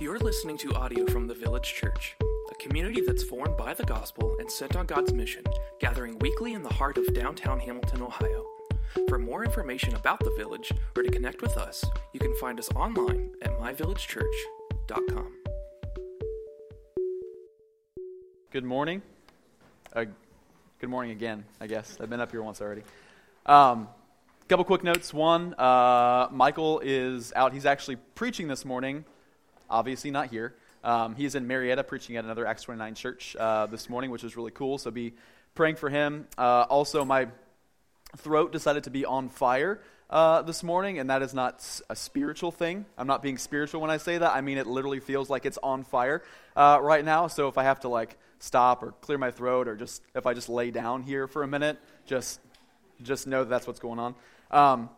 [0.00, 2.14] You're listening to audio from the Village Church,
[2.52, 5.42] a community that's formed by the gospel and sent on God's mission,
[5.80, 8.46] gathering weekly in the heart of downtown Hamilton, Ohio.
[9.08, 12.70] For more information about the village or to connect with us, you can find us
[12.76, 15.32] online at myvillagechurch.com.
[18.52, 19.02] Good morning.
[19.92, 20.04] Uh,
[20.78, 21.98] good morning again, I guess.
[22.00, 22.82] I've been up here once already.
[23.46, 23.88] Um,
[24.48, 25.12] couple quick notes.
[25.12, 27.52] One, uh, Michael is out.
[27.52, 29.04] He's actually preaching this morning,
[29.70, 30.54] obviously not here.
[30.84, 34.36] Um, he's in Marietta preaching at another Acts 29 church uh, this morning, which is
[34.36, 34.78] really cool.
[34.78, 35.14] So be
[35.54, 36.26] praying for him.
[36.36, 37.28] Uh, also, my
[38.16, 42.50] throat decided to be on fire uh, this morning, and that is not a spiritual
[42.50, 42.86] thing.
[42.96, 44.34] I'm not being spiritual when I say that.
[44.34, 46.22] I mean, it literally feels like it's on fire
[46.56, 47.26] uh, right now.
[47.26, 50.34] So if I have to like stop or clear my throat, or just if I
[50.34, 52.40] just lay down here for a minute, just
[53.02, 54.14] just know that that's what's going on.
[54.50, 54.90] Um,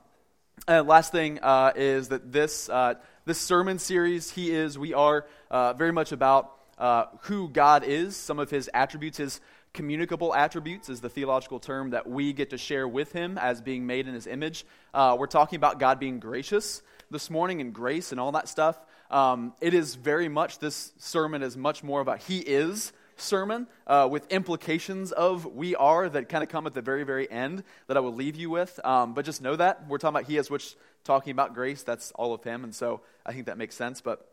[0.69, 5.27] and last thing uh, is that this uh, this sermon series, he is, we are
[5.51, 9.41] uh, very much about uh, who God is, some of His attributes, His
[9.73, 13.87] communicable attributes is the theological term that we get to share with him as being
[13.87, 14.65] made in his image.
[14.93, 18.77] Uh, we're talking about God being gracious this morning and grace and all that stuff.
[19.11, 24.09] Um, it is very much, this sermon is much more about He is sermon uh,
[24.11, 27.97] with implications of we are that kind of come at the very, very end that
[27.97, 28.79] I will leave you with.
[28.85, 29.87] Um, but just know that.
[29.89, 32.65] We're talking about He is, which talking about grace, that's all of Him.
[32.65, 34.01] And so I think that makes sense.
[34.01, 34.27] But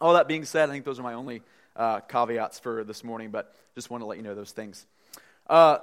[0.00, 1.42] all that being said, I think those are my only
[1.76, 4.86] uh, caveats for this morning, but just want to let you know those things.
[5.48, 5.78] Uh,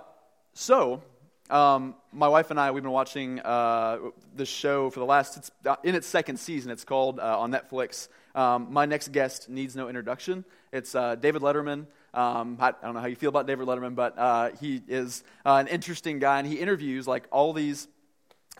[0.53, 1.01] so,
[1.49, 3.99] um, my wife and I, we've been watching uh,
[4.35, 6.71] this show for the last, it's uh, in its second season.
[6.71, 8.07] It's called uh, on Netflix.
[8.33, 10.43] Um, my next guest needs no introduction.
[10.73, 11.85] It's uh, David Letterman.
[12.15, 15.67] Um, I, I, don't know how you feel about David Letterman, but he is an
[15.67, 17.87] interesting guy, and he interviews like all these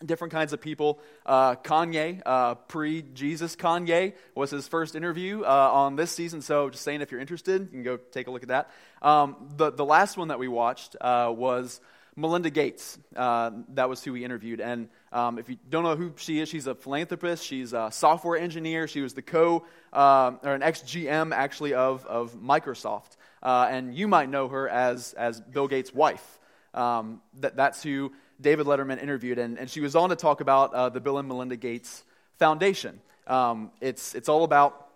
[0.04, 1.00] different kinds of people.
[1.24, 6.42] Uh, Kanye, uh, pre Jesus Kanye, was his first interview uh, on this season.
[6.42, 8.70] So, just saying, if you're interested, you can go take a look at that.
[9.00, 11.80] Um, the, the last one that we watched uh, was
[12.14, 12.98] Melinda Gates.
[13.14, 14.60] Uh, that was who we interviewed.
[14.60, 18.38] And um, if you don't know who she is, she's a philanthropist, she's a software
[18.38, 23.16] engineer, she was the co, uh, or an ex GM actually of, of Microsoft.
[23.46, 26.38] And you might know her as, as Bill Gates' wife.
[26.74, 30.74] Um, that, that's who David Letterman interviewed, and, and she was on to talk about
[30.74, 32.04] uh, the Bill and Melinda Gates
[32.38, 33.00] Foundation.
[33.26, 34.88] Um, it's, it's all about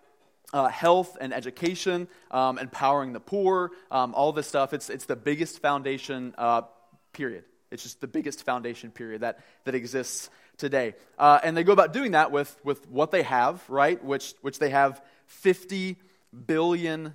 [0.53, 4.75] uh, health and education, um, empowering the poor, um, all this stuff.
[4.75, 6.62] It's, it's the biggest foundation, uh,
[7.12, 7.44] period.
[7.71, 10.94] It's just the biggest foundation, period, that, that exists today.
[11.19, 14.03] Uh, and they go about doing that with, with what they have, right?
[14.05, 15.03] Which, which they have
[15.44, 15.97] $50
[16.47, 17.15] billion.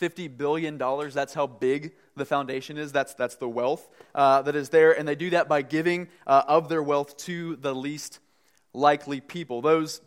[0.00, 2.92] $50 billion, that's how big the foundation is.
[2.92, 4.92] That's, that's the wealth uh, that is there.
[4.96, 8.20] And they do that by giving uh, of their wealth to the least
[8.72, 9.60] likely people.
[9.60, 10.00] Those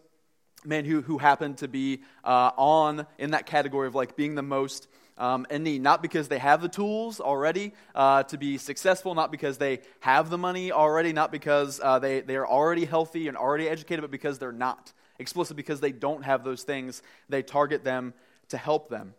[0.63, 4.43] men who, who happen to be uh, on in that category of like being the
[4.43, 4.87] most
[5.17, 5.81] um, in need.
[5.81, 10.29] Not because they have the tools already uh, to be successful, not because they have
[10.29, 14.11] the money already, not because uh, they, they are already healthy and already educated, but
[14.11, 14.93] because they're not.
[15.19, 17.03] Explicit because they don't have those things.
[17.29, 18.13] They target them
[18.49, 19.13] to help them.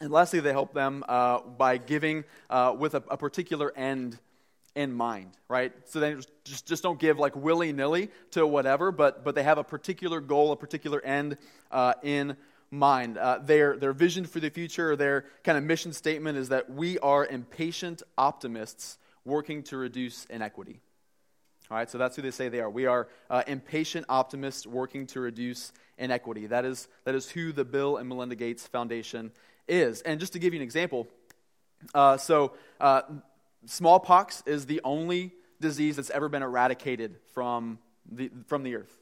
[0.00, 4.18] And lastly, they help them uh, by giving uh, with a, a, particular end
[4.74, 5.72] in mind, right?
[5.86, 9.56] So they just, just don't give like willy nilly to whatever, but, but they have
[9.56, 11.38] a particular goal, a particular end
[11.70, 12.36] uh, in
[12.70, 13.16] mind.
[13.16, 16.98] Uh, their, their vision for the future, their kind of mission statement is that we
[16.98, 20.80] are impatient optimists working to reduce inequity.
[21.70, 22.70] All right, so that's who they say they are.
[22.70, 26.46] We are uh, impatient optimists working to reduce inequity.
[26.46, 29.32] That is, that is who the Bill and Melinda Gates Foundation
[29.68, 30.02] is.
[30.02, 31.06] And just to give you an example,
[31.94, 33.02] uh, so uh,
[33.66, 37.78] smallpox is the only disease that's ever been eradicated from
[38.10, 38.98] the, from the earth,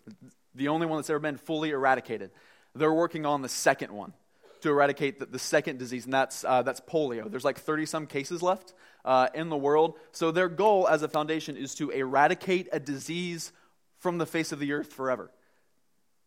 [0.54, 2.30] the only one that's ever been fully eradicated.
[2.74, 4.12] They're working on the second one
[4.62, 7.30] to eradicate the, the second disease, and that's, uh, that's polio.
[7.30, 8.72] There's like 30 some cases left
[9.04, 9.94] uh, in the world.
[10.12, 13.52] So their goal as a foundation is to eradicate a disease
[13.98, 15.30] from the face of the earth forever.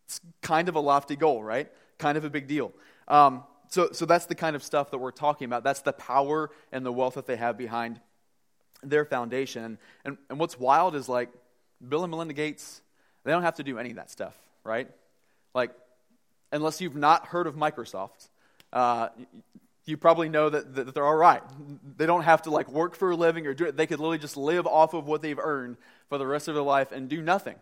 [0.06, 1.70] It's kind of a lofty goal, right?
[1.98, 2.72] Kind of a big deal.
[3.08, 5.64] Um, so, so that's the kind of stuff that we're talking about.
[5.64, 8.00] That's the power and the wealth that they have behind
[8.82, 9.78] their foundation.
[10.04, 11.30] And, and what's wild is like
[11.86, 12.80] Bill and Melinda Gates,
[13.24, 14.88] they don't have to do any of that stuff, right?
[15.54, 15.70] Like,
[16.52, 18.28] unless you've not heard of Microsoft,
[18.72, 19.08] uh,
[19.84, 21.42] you probably know that, that they're all right.
[21.96, 23.76] They don't have to like work for a living or do it.
[23.76, 25.78] They could literally just live off of what they've earned
[26.08, 27.56] for the rest of their life and do nothing,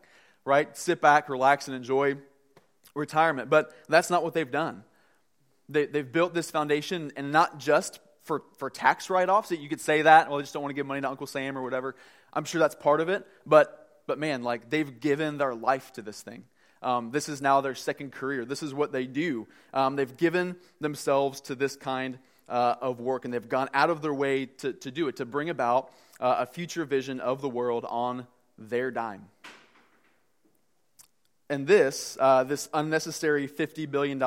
[0.44, 0.76] right?
[0.76, 2.16] Sit back, relax, and enjoy
[2.94, 3.48] retirement.
[3.48, 4.82] But that's not what they've done.
[5.68, 9.68] They, they've built this foundation, and not just for, for tax write offs, that you
[9.68, 11.62] could say that, well, I just don't want to give money to Uncle Sam or
[11.62, 11.94] whatever.
[12.32, 16.02] I'm sure that's part of it, but, but man, like they've given their life to
[16.02, 16.44] this thing.
[16.82, 18.44] Um, this is now their second career.
[18.44, 19.48] This is what they do.
[19.72, 22.18] Um, they've given themselves to this kind
[22.48, 25.24] uh, of work, and they've gone out of their way to, to do it, to
[25.24, 28.26] bring about uh, a future vision of the world on
[28.58, 29.26] their dime.
[31.48, 34.18] And this, uh, this unnecessary $50 billion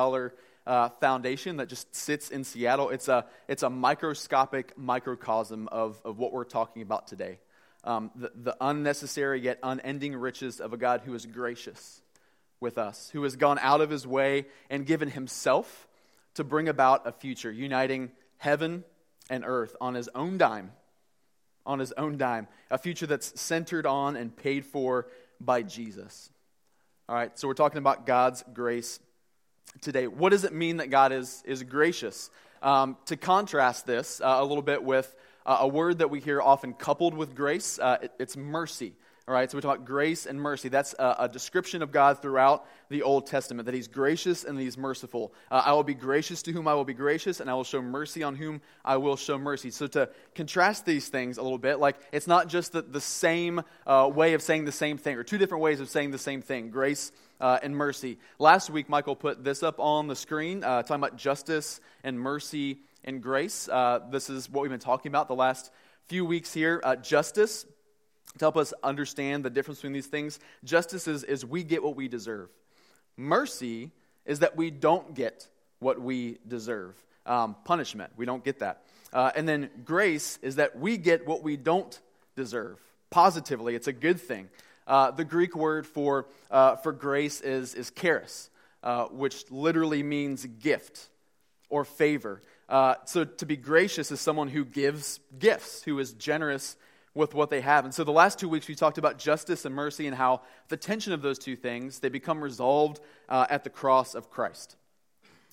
[0.66, 6.18] uh, foundation that just sits in Seattle, it's a, it's a microscopic microcosm of, of
[6.18, 7.38] what we're talking about today.
[7.82, 12.02] Um, the, the unnecessary yet unending riches of a God who is gracious
[12.60, 15.88] with us, who has gone out of his way and given himself
[16.34, 18.84] to bring about a future, uniting heaven
[19.30, 20.72] and earth on his own dime.
[21.64, 22.48] On his own dime.
[22.70, 25.06] A future that's centered on and paid for
[25.40, 26.30] by Jesus.
[27.08, 29.00] All right, so we're talking about God's grace
[29.80, 30.06] today.
[30.06, 32.30] What does it mean that God is, is gracious?
[32.62, 35.14] Um, to contrast this uh, a little bit with
[35.46, 38.92] uh, a word that we hear often coupled with grace, uh, it, it's mercy.
[39.30, 40.68] All right, so we talk about grace and mercy.
[40.68, 44.76] That's a, a, description of God throughout the Old Testament, that He's gracious and He's
[44.76, 45.32] merciful.
[45.52, 47.80] Uh, I will be gracious to whom I will be gracious, and I will show
[47.80, 49.70] mercy on whom I will show mercy.
[49.70, 53.62] So to contrast these things a little bit, like it's not just the, the same
[53.86, 56.42] uh, way of saying the same thing, or two different ways of saying the same
[56.42, 58.18] thing grace uh, and mercy.
[58.38, 62.80] Last week, Michael put this up on the screen, uh, talking about justice and mercy
[63.04, 63.68] and grace.
[63.68, 65.70] Uh, this is what we've been talking about the last
[66.06, 66.80] few weeks here.
[66.84, 67.64] Uh, justice
[68.38, 70.38] to help us understand the difference between these things.
[70.64, 72.48] Justice is, is we get what we deserve.
[73.16, 73.90] Mercy
[74.24, 75.48] is that we don't get
[75.80, 76.96] what we deserve.
[77.26, 78.82] Um, punishment, we don't get that.
[79.12, 81.98] Uh, and then grace is that we get what we don't
[82.36, 82.78] deserve.
[83.10, 84.48] Positively, it's a good thing.
[84.90, 88.50] Uh, the Greek word for, uh, for grace is, is charis,
[88.82, 91.10] uh, which literally means gift
[91.68, 92.42] or favor.
[92.68, 96.76] Uh, so to be gracious is someone who gives gifts, who is generous
[97.14, 97.84] with what they have.
[97.84, 100.76] And so the last two weeks we talked about justice and mercy and how the
[100.76, 102.98] tension of those two things, they become resolved
[103.28, 104.74] uh, at the cross of Christ.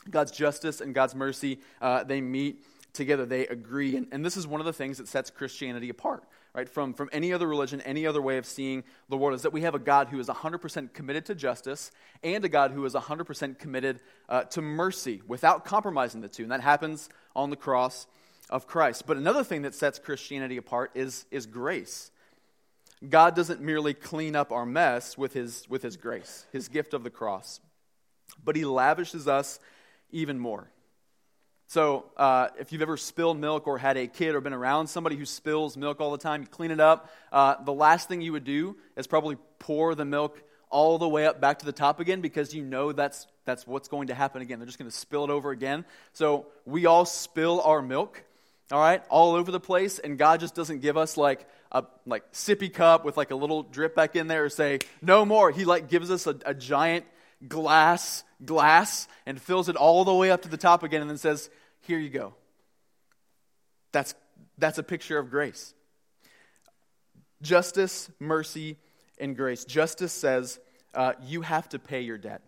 [0.10, 1.60] God's justice and God's mercy,
[2.08, 3.98] they meet together, they agree.
[3.98, 6.24] And, and this is one of the things that sets Christianity apart.
[6.58, 9.54] Right, from, from any other religion, any other way of seeing the world, is that
[9.54, 11.92] we have a God who is 100% committed to justice
[12.24, 16.42] and a God who is 100% committed uh, to mercy without compromising the two.
[16.42, 18.08] And that happens on the cross
[18.50, 19.06] of Christ.
[19.06, 22.10] But another thing that sets Christianity apart is, is grace.
[23.08, 27.04] God doesn't merely clean up our mess with his, with his grace, his gift of
[27.04, 27.60] the cross,
[28.44, 29.60] but he lavishes us
[30.10, 30.72] even more.
[31.70, 35.18] So, uh, if you've ever spilled milk or had a kid or been around somebody
[35.18, 37.12] who spills milk all the time, you clean it up.
[37.32, 41.26] Uh, the last thing you would do is probably pour the milk all the way
[41.26, 44.42] up back to the top again because you know that's, that's what's going to happen
[44.42, 44.60] again.
[44.60, 45.84] They're just going to spill it over again.
[46.14, 48.24] So, we all spill our milk
[48.70, 52.30] all right, all over the place, and God just doesn't give us like a like
[52.34, 55.52] sippy cup with like a little drip back in there or say, no more.
[55.52, 57.06] He like gives us a, a giant
[57.46, 61.18] glass glass and fills it all the way up to the top again and then
[61.18, 61.50] says,
[61.82, 62.34] here you go.
[63.92, 64.16] That's
[64.58, 65.74] that's a picture of grace.
[67.42, 68.78] Justice, mercy,
[69.20, 69.66] and grace.
[69.66, 70.60] Justice says,
[70.94, 72.42] uh, you have to pay your debt.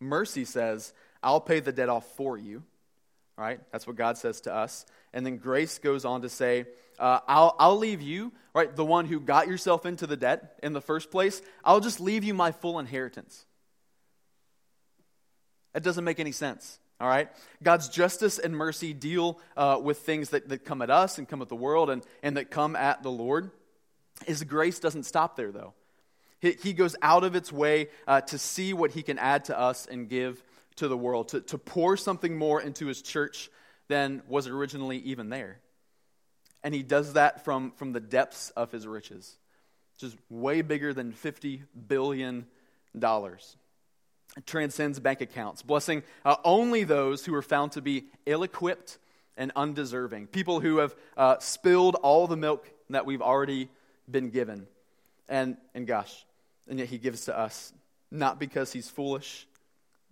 [0.00, 2.62] Mercy says, I'll pay the debt off for you.
[3.36, 4.84] Right, That's what God says to us.
[5.12, 6.64] And then grace goes on to say,
[6.98, 10.72] uh, I'll, I'll leave you, right, the one who got yourself into the debt in
[10.72, 13.46] the first place, I'll just leave you my full inheritance.
[15.78, 16.80] That doesn't make any sense.
[17.00, 17.28] All right?
[17.62, 21.40] God's justice and mercy deal uh, with things that, that come at us and come
[21.40, 23.52] at the world and, and that come at the Lord.
[24.26, 25.74] His grace doesn't stop there, though.
[26.40, 29.56] He, he goes out of its way uh, to see what he can add to
[29.56, 30.42] us and give
[30.78, 33.48] to the world, to, to pour something more into his church
[33.86, 35.60] than was originally even there.
[36.64, 39.36] And he does that from, from the depths of his riches,
[39.94, 42.46] which is way bigger than $50 billion.
[44.46, 48.98] Transcends bank accounts, blessing uh, only those who are found to be ill equipped
[49.36, 53.68] and undeserving, people who have uh, spilled all the milk that we've already
[54.10, 54.66] been given.
[55.28, 56.26] And, and gosh,
[56.68, 57.72] and yet he gives to us,
[58.10, 59.46] not because he's foolish,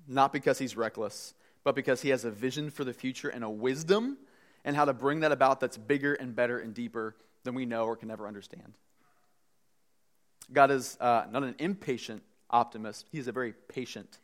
[0.06, 3.50] not because he's reckless, but because he has a vision for the future and a
[3.50, 4.16] wisdom
[4.64, 7.86] and how to bring that about that's bigger and better and deeper than we know
[7.86, 8.74] or can ever understand.
[10.52, 14.18] God is uh, not an impatient optimist, he's a very patient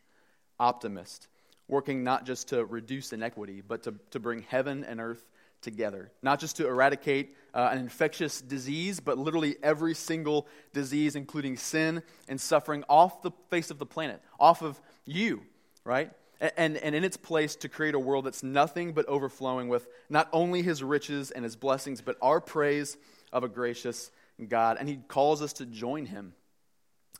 [0.59, 1.29] optimist,
[1.69, 5.25] working not just to reduce inequity, but to, to bring heaven and earth
[5.61, 6.11] together.
[6.23, 12.03] Not just to eradicate uh, an infectious disease, but literally every single disease, including sin
[12.29, 15.43] and suffering, off the face of the planet, off of you
[15.85, 16.11] right?
[16.41, 20.29] And, and in its place to create a world that's nothing but overflowing with not
[20.33, 22.97] only his riches and his blessings, but our praise
[23.33, 24.11] of a gracious
[24.49, 24.77] God.
[24.79, 26.35] And he calls us to join him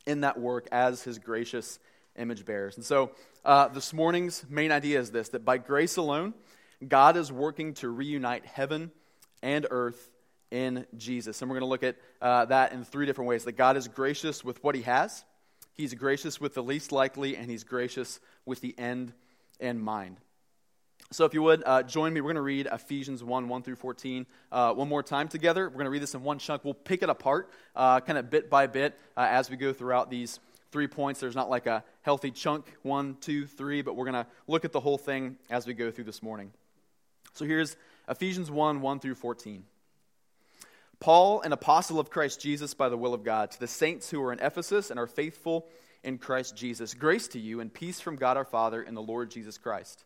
[0.05, 1.79] in that work as his gracious
[2.17, 2.75] image bearers.
[2.75, 3.11] And so
[3.45, 6.33] uh, this morning's main idea is this that by grace alone,
[6.87, 8.91] God is working to reunite heaven
[9.41, 10.11] and earth
[10.51, 11.41] in Jesus.
[11.41, 13.87] And we're going to look at uh, that in three different ways that God is
[13.87, 15.25] gracious with what he has,
[15.73, 19.13] he's gracious with the least likely, and he's gracious with the end
[19.59, 20.17] in mind.
[21.13, 22.21] So, if you would, uh, join me.
[22.21, 25.69] We're going to read Ephesians 1 1 through 14 uh, one more time together.
[25.69, 26.65] We're going to read this in one chunk.
[26.65, 30.09] We'll pick it apart uh, kind of bit by bit uh, as we go throughout
[30.09, 30.39] these
[30.71, 31.19] three points.
[31.19, 34.71] There's not like a healthy chunk one, two, three, but we're going to look at
[34.71, 36.51] the whole thing as we go through this morning.
[37.33, 37.77] So, here's
[38.09, 39.65] Ephesians 1 1 through 14.
[40.99, 44.19] Paul, an apostle of Christ Jesus by the will of God, to the saints who
[44.23, 45.67] are in Ephesus and are faithful
[46.03, 49.29] in Christ Jesus, grace to you and peace from God our Father and the Lord
[49.29, 50.05] Jesus Christ.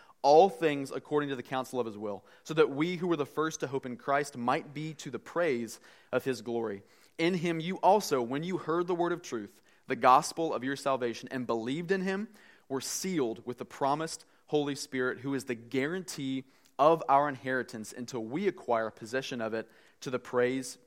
[0.21, 3.25] all things according to the counsel of his will, so that we who were the
[3.25, 5.79] first to hope in Christ might be to the praise
[6.11, 6.83] of his glory.
[7.17, 10.75] In him you also, when you heard the word of truth, the gospel of your
[10.75, 12.27] salvation, and believed in him,
[12.69, 16.45] were sealed with the promised Holy Spirit, who is the guarantee
[16.79, 19.69] of our inheritance until we acquire possession of it
[20.01, 20.77] to the praise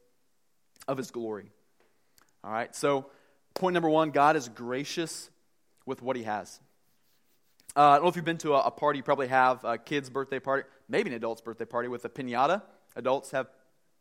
[0.88, 1.50] of his glory.
[2.42, 3.06] All right, so
[3.54, 5.30] point number one God is gracious
[5.86, 6.60] with what he has.
[7.76, 9.76] Uh, I don't know if you've been to a, a party, you probably have a
[9.76, 12.62] kid's birthday party, maybe an adult's birthday party with a pinata.
[12.94, 13.48] Adults have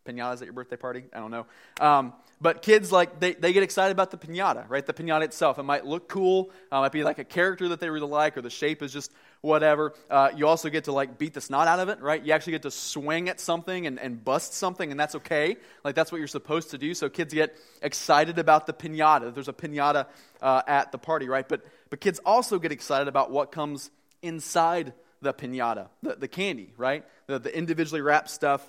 [0.05, 1.03] pinatas at your birthday party.
[1.11, 1.45] I don't know.
[1.79, 4.85] Um, but kids, like, they, they get excited about the pinata, right?
[4.85, 5.57] The pinata itself.
[5.57, 6.51] It might look cool.
[6.71, 8.93] Uh, it might be like a character that they really like, or the shape is
[8.93, 9.11] just
[9.43, 9.93] whatever.
[10.09, 12.23] Uh, you also get to, like, beat the snot out of it, right?
[12.25, 15.57] You actually get to swing at something and, and bust something, and that's okay.
[15.83, 16.95] Like, that's what you're supposed to do.
[16.95, 19.31] So kids get excited about the pinata.
[19.31, 20.07] There's a pinata
[20.41, 21.47] uh, at the party, right?
[21.47, 21.61] But
[21.93, 23.91] but kids also get excited about what comes
[24.23, 27.05] inside the pinata, the, the candy, right?
[27.27, 28.67] The, the individually wrapped stuff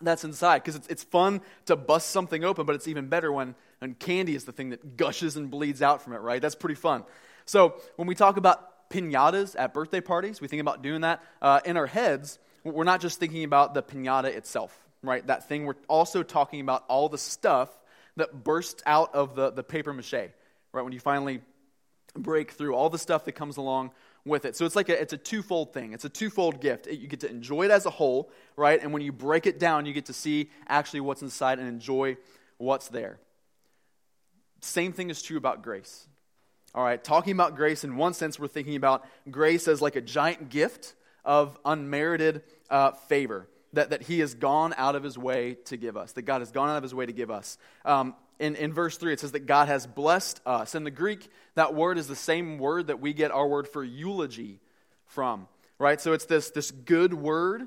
[0.00, 0.60] that's inside.
[0.60, 4.34] Because it's, it's fun to bust something open, but it's even better when, when candy
[4.34, 6.40] is the thing that gushes and bleeds out from it, right?
[6.40, 7.04] That's pretty fun.
[7.44, 11.60] So when we talk about pinatas at birthday parties, we think about doing that uh,
[11.64, 12.38] in our heads.
[12.64, 15.26] We're not just thinking about the pinata itself, right?
[15.26, 15.66] That thing.
[15.66, 17.70] We're also talking about all the stuff
[18.16, 20.12] that bursts out of the, the paper mache,
[20.72, 20.82] right?
[20.82, 21.40] When you finally
[22.14, 23.92] break through all the stuff that comes along
[24.24, 24.56] with it.
[24.56, 25.92] So it's like a, it's a twofold thing.
[25.92, 26.86] It's a twofold gift.
[26.86, 28.82] You get to enjoy it as a whole, right?
[28.82, 32.16] And when you break it down, you get to see actually what's inside and enjoy
[32.58, 33.18] what's there.
[34.60, 36.06] Same thing is true about grace.
[36.74, 40.02] All right, talking about grace in one sense, we're thinking about grace as like a
[40.02, 40.94] giant gift
[41.24, 45.96] of unmerited uh, favor that, that He has gone out of His way to give
[45.96, 47.56] us, that God has gone out of His way to give us.
[47.84, 50.74] Um, in, in verse 3, it says that God has blessed us.
[50.74, 53.82] In the Greek, that word is the same word that we get our word for
[53.82, 54.60] eulogy
[55.06, 55.48] from,
[55.78, 56.00] right?
[56.00, 57.66] So it's this, this good word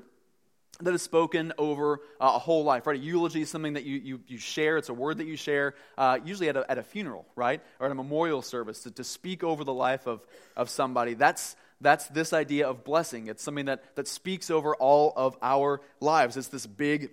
[0.84, 2.96] that is spoken over uh, a whole life, right?
[2.96, 4.76] A eulogy is something that you, you, you share.
[4.76, 7.60] It's a word that you share, uh, usually at a, at a funeral, right?
[7.80, 11.14] Or at a memorial service to, to speak over the life of, of somebody.
[11.14, 13.26] That's, that's this idea of blessing.
[13.26, 16.36] It's something that, that speaks over all of our lives.
[16.36, 17.10] It's this big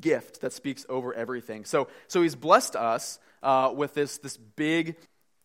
[0.00, 1.64] gift that speaks over everything.
[1.64, 4.96] So, so he's blessed us uh, with this, this big,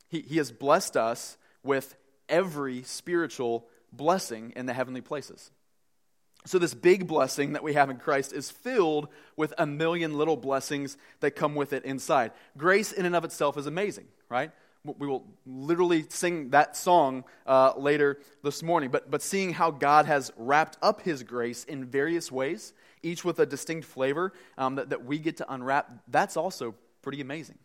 [0.10, 1.96] he, he has blessed us with
[2.30, 5.52] every spiritual blessing in the heavenly places.
[6.46, 10.38] So, this big blessing that we have in Christ is filled with a million little
[10.38, 12.32] blessings that come with it inside.
[12.56, 14.52] Grace, in and of itself, is amazing, right?
[14.84, 18.92] We will literally sing that song uh, later this morning.
[18.92, 23.40] But, but seeing how God has wrapped up His grace in various ways each with
[23.40, 27.58] a distinct flavor um, that, that we get to unwrap, that's also pretty amazing.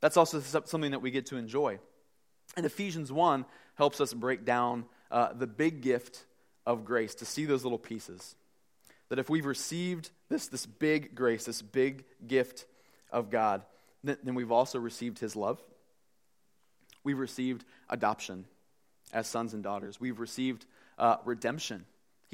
[0.00, 1.78] That's also something that we get to enjoy.
[2.56, 6.24] And Ephesians 1 helps us break down uh, the big gift
[6.66, 8.36] of grace, to see those little pieces.
[9.08, 12.66] That if we've received this, this big grace, this big gift
[13.10, 13.62] of God,
[14.02, 15.62] then, then we've also received His love.
[17.02, 18.46] We've received adoption
[19.12, 20.00] as sons and daughters.
[20.00, 20.66] We've received
[20.98, 21.84] uh, redemption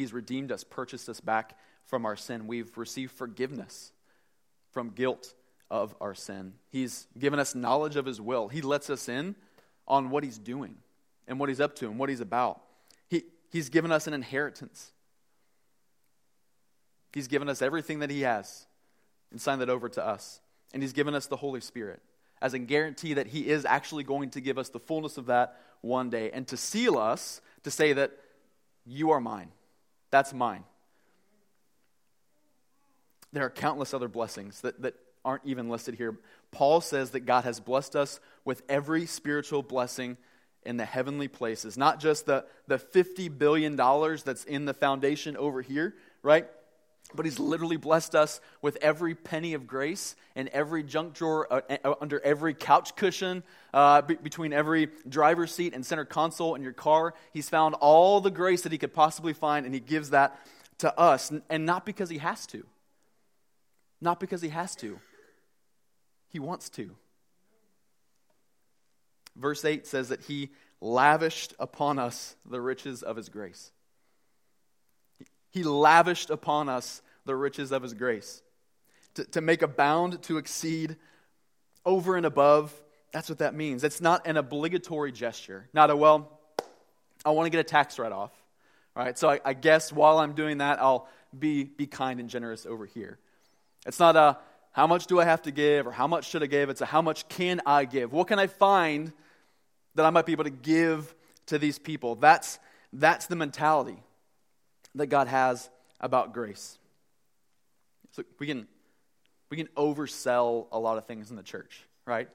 [0.01, 2.47] He's redeemed us, purchased us back from our sin.
[2.47, 3.93] We've received forgiveness
[4.71, 5.35] from guilt
[5.71, 6.55] of our sin.
[6.71, 8.49] He's given us knowledge of His will.
[8.49, 9.37] He lets us in
[9.87, 10.77] on what He's doing
[11.29, 12.63] and what He's up to and what He's about.
[13.51, 14.93] He, he's given us an inheritance.
[17.13, 18.67] He's given us everything that He has
[19.31, 20.41] and signed that over to us.
[20.73, 22.01] And He's given us the Holy Spirit
[22.41, 25.57] as a guarantee that He is actually going to give us the fullness of that
[25.81, 28.13] one day and to seal us to say that
[28.87, 29.51] you are mine.
[30.11, 30.65] That's mine.
[33.33, 36.19] There are countless other blessings that, that aren't even listed here.
[36.51, 40.17] Paul says that God has blessed us with every spiritual blessing
[40.65, 45.63] in the heavenly places, not just the, the $50 billion that's in the foundation over
[45.63, 46.47] here, right?
[47.15, 51.61] But he's literally blessed us with every penny of grace and every junk drawer uh,
[51.85, 53.43] uh, under every couch cushion,
[53.75, 57.15] uh, be- between every driver's seat and center console in your car.
[57.33, 60.39] He's found all the grace that he could possibly find, and he gives that
[60.79, 61.33] to us.
[61.49, 62.65] And not because he has to.
[64.01, 65.01] Not because he has to.
[66.29, 66.95] He wants to.
[69.37, 73.71] Verse 8 says that he lavished upon us the riches of his grace.
[75.51, 78.43] He lavished upon us the riches of his grace.
[79.15, 80.97] To, to make abound, to exceed,
[81.85, 82.73] over and above,
[83.13, 83.83] that's what that means.
[83.83, 85.69] It's not an obligatory gesture.
[85.73, 86.39] Not a, well,
[87.25, 88.31] I want to get a tax write off.
[88.95, 89.19] Right?
[89.19, 92.87] So I, I guess while I'm doing that, I'll be, be kind and generous over
[92.87, 93.19] here.
[93.87, 94.39] It's not a,
[94.73, 96.71] how much do I have to give or how much should I give?
[96.71, 98.13] It's a, how much can I give?
[98.13, 99.13] What can I find
[99.97, 101.15] that I might be able to give
[101.47, 102.15] to these people?
[102.15, 102.59] That's,
[102.93, 104.03] that's the mentality
[104.95, 105.69] that God has
[106.01, 106.79] about grace.
[108.13, 108.69] So we can,
[109.51, 112.29] we can oversell a lot of things in the church, right?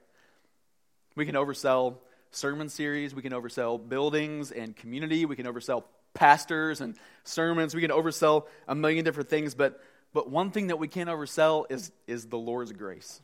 [1.15, 1.95] We can oversell
[2.31, 7.81] sermon series, we can oversell buildings and community, we can oversell pastors and sermons, we
[7.81, 9.81] can oversell a million different things, but,
[10.15, 13.21] but one thing that we can't oversell is, is the Lord's grace.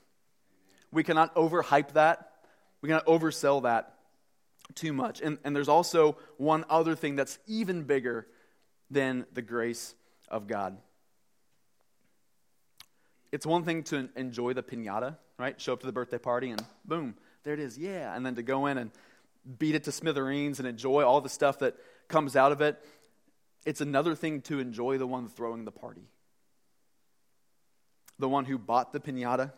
[0.91, 2.33] We cannot overhype that,
[2.81, 3.93] we cannot oversell that
[4.75, 5.21] too much.
[5.21, 8.27] And, and there's also one other thing that's even bigger
[8.89, 9.95] than the grace
[10.27, 10.77] of God.
[13.31, 15.59] It's one thing to enjoy the pinata, right?
[15.61, 18.13] Show up to the birthday party and boom, there it is, yeah.
[18.13, 18.91] And then to go in and
[19.57, 21.77] beat it to smithereens and enjoy all the stuff that
[22.09, 22.83] comes out of it.
[23.65, 26.09] It's another thing to enjoy the one throwing the party.
[28.21, 29.51] The one who bought the pinata,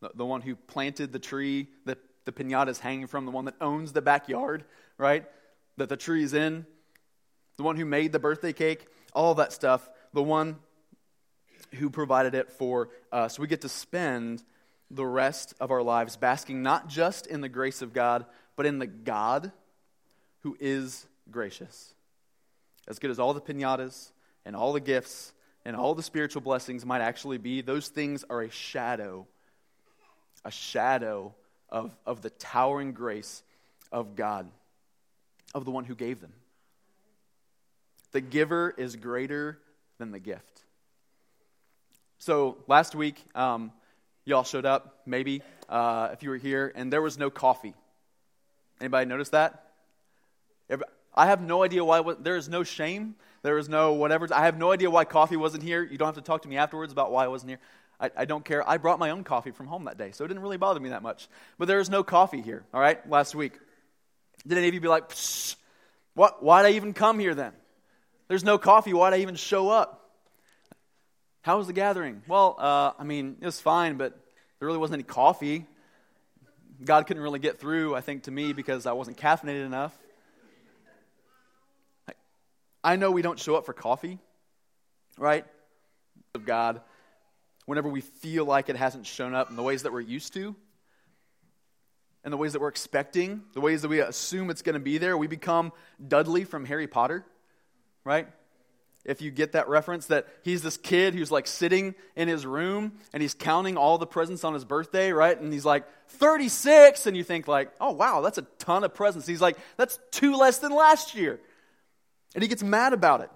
[0.00, 3.46] the, the one who planted the tree that the pinata is hanging from, the one
[3.46, 4.64] that owns the backyard,
[4.96, 5.24] right?
[5.76, 6.66] That the tree is in
[7.56, 10.56] the one who made the birthday cake, all that stuff, the one
[11.74, 13.38] who provided it for us.
[13.38, 14.44] We get to spend
[14.90, 18.78] the rest of our lives basking not just in the grace of God, but in
[18.78, 19.50] the God
[20.42, 21.94] who is gracious.
[22.86, 24.12] As good as all the pinatas
[24.44, 25.32] and all the gifts
[25.66, 29.26] and all the spiritual blessings might actually be, those things are a shadow,
[30.44, 31.34] a shadow
[31.68, 33.42] of, of the towering grace
[33.90, 34.48] of God,
[35.56, 36.32] of the one who gave them.
[38.12, 39.58] The giver is greater
[39.98, 40.62] than the gift.
[42.18, 43.72] So last week, um,
[44.24, 47.74] y'all showed up, maybe, uh, if you were here, and there was no coffee.
[48.80, 49.64] Anybody notice that?
[51.12, 52.02] I have no idea why.
[52.20, 53.16] There is no shame.
[53.46, 54.26] There is no whatever.
[54.34, 55.80] I have no idea why coffee wasn't here.
[55.80, 57.60] You don't have to talk to me afterwards about why I wasn't here.
[58.00, 58.68] I, I, don't care.
[58.68, 60.88] I brought my own coffee from home that day, so it didn't really bother me
[60.88, 61.28] that much.
[61.56, 63.52] But there was no coffee here, all right, last week.
[64.44, 65.12] Did any of you be like,
[66.14, 67.52] what, why'd I even come here then?
[68.26, 68.92] There's no coffee.
[68.92, 70.10] Why'd I even show up?
[71.42, 72.22] How was the gathering?
[72.26, 74.18] Well, uh, I mean, it was fine, but
[74.58, 75.66] there really wasn't any coffee.
[76.84, 79.96] God couldn't really get through, I think, to me because I wasn't caffeinated enough.
[82.86, 84.18] I know we don't show up for coffee,
[85.18, 85.44] right?
[86.34, 86.80] Of God,
[87.66, 90.56] whenever we feel like it hasn't shown up in the ways that we're used to,
[92.24, 94.98] and the ways that we're expecting, the ways that we assume it's going to be
[94.98, 95.72] there, we become
[96.08, 97.24] Dudley from Harry Potter
[98.06, 98.28] right?
[99.04, 102.92] If you get that reference, that he's this kid who's like sitting in his room
[103.12, 105.38] and he's counting all the presents on his birthday, right?
[105.38, 107.06] And he's like, 36.
[107.06, 109.26] And you think, like, oh, wow, that's a ton of presents.
[109.26, 111.40] He's like, that's two less than last year.
[112.36, 113.30] And he gets mad about it.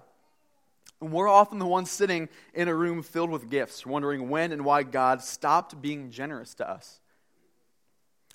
[1.01, 4.63] And we're often the ones sitting in a room filled with gifts, wondering when and
[4.63, 6.99] why God stopped being generous to us.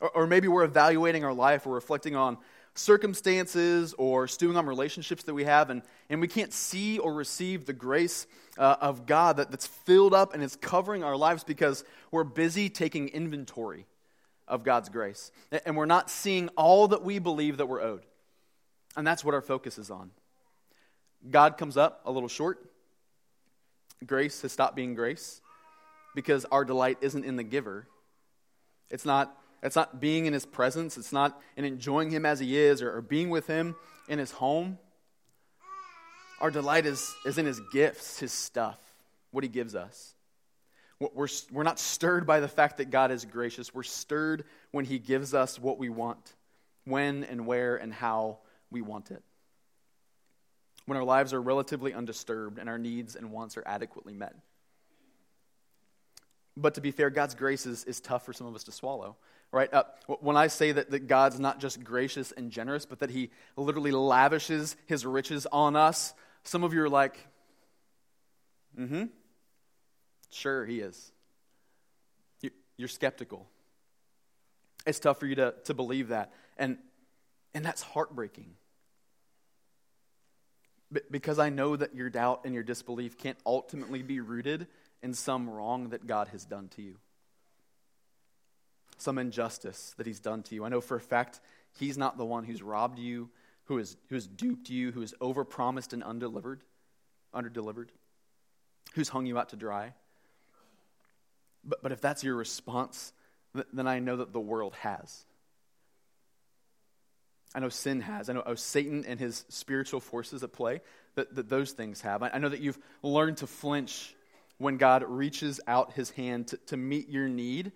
[0.00, 2.36] Or, or maybe we're evaluating our life or reflecting on
[2.74, 7.64] circumstances or stewing on relationships that we have, and, and we can't see or receive
[7.64, 8.26] the grace
[8.58, 12.68] uh, of God that, that's filled up and is covering our lives because we're busy
[12.68, 13.86] taking inventory
[14.48, 15.30] of God's grace.
[15.64, 18.04] And we're not seeing all that we believe that we're owed.
[18.96, 20.10] And that's what our focus is on.
[21.30, 22.58] God comes up a little short.
[24.04, 25.40] Grace has stopped being grace
[26.14, 27.86] because our delight isn't in the giver.
[28.90, 32.56] It's not, it's not being in his presence, it's not in enjoying him as he
[32.56, 33.74] is or, or being with him
[34.08, 34.78] in his home.
[36.40, 38.78] Our delight is, is in his gifts, his stuff,
[39.30, 40.14] what he gives us.
[41.00, 43.74] We're, we're not stirred by the fact that God is gracious.
[43.74, 46.34] We're stirred when he gives us what we want,
[46.84, 48.38] when and where and how
[48.70, 49.22] we want it.
[50.86, 54.34] When our lives are relatively undisturbed and our needs and wants are adequately met.
[56.56, 59.16] But to be fair, God's grace is, is tough for some of us to swallow,
[59.52, 59.72] right?
[59.72, 59.84] Uh,
[60.20, 63.90] when I say that, that God's not just gracious and generous, but that He literally
[63.90, 67.18] lavishes His riches on us, some of you are like,
[68.78, 69.04] mm hmm.
[70.30, 71.12] Sure, He is.
[72.76, 73.46] You're skeptical.
[74.86, 76.32] It's tough for you to, to believe that.
[76.58, 76.78] And,
[77.54, 78.54] and that's heartbreaking.
[81.10, 84.68] Because I know that your doubt and your disbelief can't ultimately be rooted
[85.02, 86.96] in some wrong that God has done to you,
[88.96, 90.64] some injustice that He's done to you.
[90.64, 91.40] I know for a fact
[91.78, 93.30] He's not the one who's robbed you,
[93.64, 96.62] who has, who has duped you, who has overpromised and undelivered,
[97.34, 97.88] underdelivered,
[98.94, 99.92] who's hung you out to dry.
[101.64, 103.12] But, but if that's your response,
[103.72, 105.26] then I know that the world has.
[107.56, 108.28] I know sin has.
[108.28, 110.82] I know oh, Satan and his spiritual forces at play,
[111.14, 112.22] that, that those things have.
[112.22, 114.14] I, I know that you've learned to flinch
[114.58, 117.72] when God reaches out his hand to, to meet your need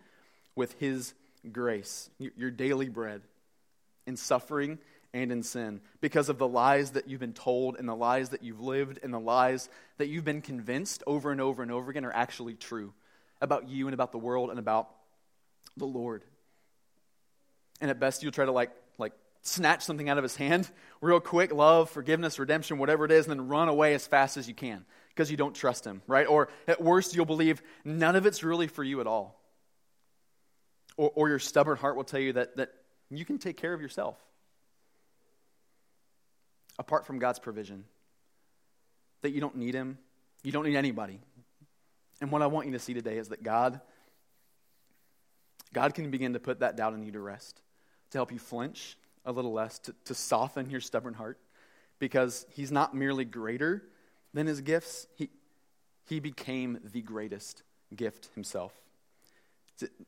[0.54, 1.14] with his
[1.50, 3.22] grace, your, your daily bread,
[4.06, 4.78] in suffering
[5.14, 8.42] and in sin, because of the lies that you've been told and the lies that
[8.42, 12.04] you've lived and the lies that you've been convinced over and over and over again
[12.04, 12.92] are actually true
[13.40, 14.90] about you and about the world and about
[15.76, 16.22] the Lord.
[17.80, 18.79] And at best, you'll try to like, like
[19.42, 23.38] snatch something out of his hand real quick love, forgiveness, redemption, whatever it is, and
[23.38, 26.26] then run away as fast as you can because you don't trust him, right?
[26.26, 29.40] Or at worst, you'll believe none of it's really for you at all.
[30.96, 32.70] Or, or your stubborn heart will tell you that, that
[33.10, 34.16] you can take care of yourself
[36.78, 37.84] apart from God's provision,
[39.22, 39.98] that you don't need him,
[40.42, 41.20] you don't need anybody.
[42.20, 43.80] And what I want you to see today is that God
[45.72, 47.60] God can begin to put that doubt in you to rest,
[48.10, 51.38] to help you flinch a little less, to, to soften your stubborn heart,
[51.98, 53.82] because He's not merely greater
[54.34, 55.30] than His gifts, He,
[56.06, 57.62] he became the greatest
[57.94, 58.72] gift Himself.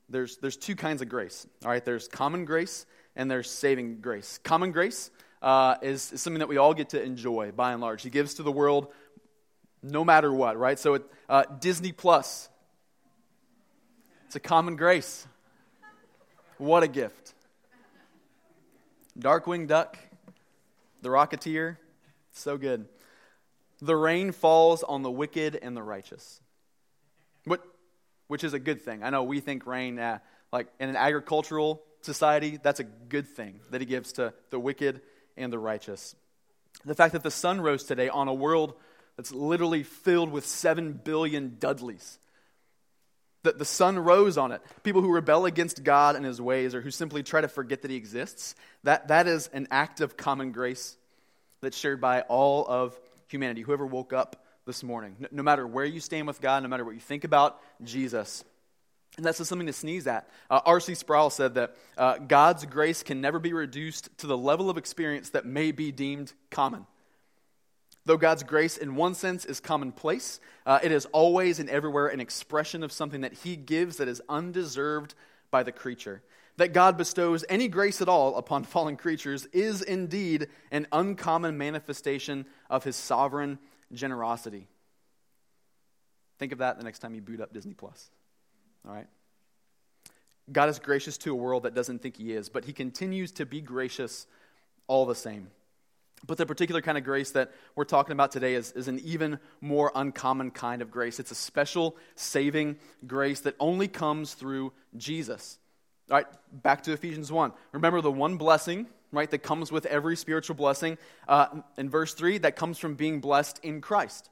[0.09, 1.85] There's, there's two kinds of grace, all right?
[1.85, 2.85] There's common grace
[3.17, 4.39] and there's saving grace.
[4.43, 8.03] Common grace uh, is, is something that we all get to enjoy by and large.
[8.03, 8.93] He gives to the world
[9.83, 10.79] no matter what, right?
[10.79, 12.49] So it, uh, Disney Plus,
[14.27, 15.27] it's a common grace.
[16.59, 17.35] What a gift.
[19.19, 19.99] Darkwing Duck,
[21.03, 21.77] The Rocketeer,
[22.33, 22.87] so good.
[23.81, 26.41] The rain falls on the wicked and the righteous.
[28.33, 29.03] Which is a good thing.
[29.03, 30.19] I know we think rain, uh,
[30.53, 35.03] like in an agricultural society, that's a good thing that he gives to the wicked
[35.37, 36.15] and the righteous.
[36.87, 38.73] The fact that the sun rose today on a world
[39.19, 42.19] that's literally filled with 7 billion Dudleys.
[43.45, 44.63] That the sun rose on it.
[44.83, 47.91] People who rebel against God and his ways or who simply try to forget that
[47.91, 50.97] he exists, that, that is an act of common grace
[51.61, 53.63] that's shared by all of humanity.
[53.63, 56.85] Whoever woke up this morning, no, no matter where you stand with God, no matter
[56.85, 58.45] what you think about Jesus.
[59.17, 60.29] And that's just something to sneeze at.
[60.49, 60.95] Uh, R.C.
[60.95, 65.31] Sproul said that uh, God's grace can never be reduced to the level of experience
[65.31, 66.87] that may be deemed common.
[68.05, 72.21] Though God's grace, in one sense, is commonplace, uh, it is always and everywhere an
[72.21, 75.15] expression of something that He gives that is undeserved
[75.51, 76.23] by the creature.
[76.57, 82.47] That God bestows any grace at all upon fallen creatures is indeed an uncommon manifestation
[82.69, 83.59] of His sovereign
[83.93, 84.67] generosity.
[86.39, 88.11] Think of that the next time you boot up Disney Plus.
[88.87, 89.07] All right?
[90.51, 93.47] God is gracious to a world that doesn't think He is, but He continues to
[93.47, 94.27] be gracious
[94.89, 95.53] all the same.
[96.25, 99.41] But the particular kind of grace that we're talking about today is, is an even
[99.61, 101.19] more uncommon kind of grace.
[101.19, 105.59] It's a special saving grace that only comes through Jesus.
[106.11, 107.53] All right, back to Ephesians 1.
[107.73, 110.97] Remember the one blessing, right, that comes with every spiritual blessing.
[111.27, 114.31] Uh, in verse 3, that comes from being blessed in Christ.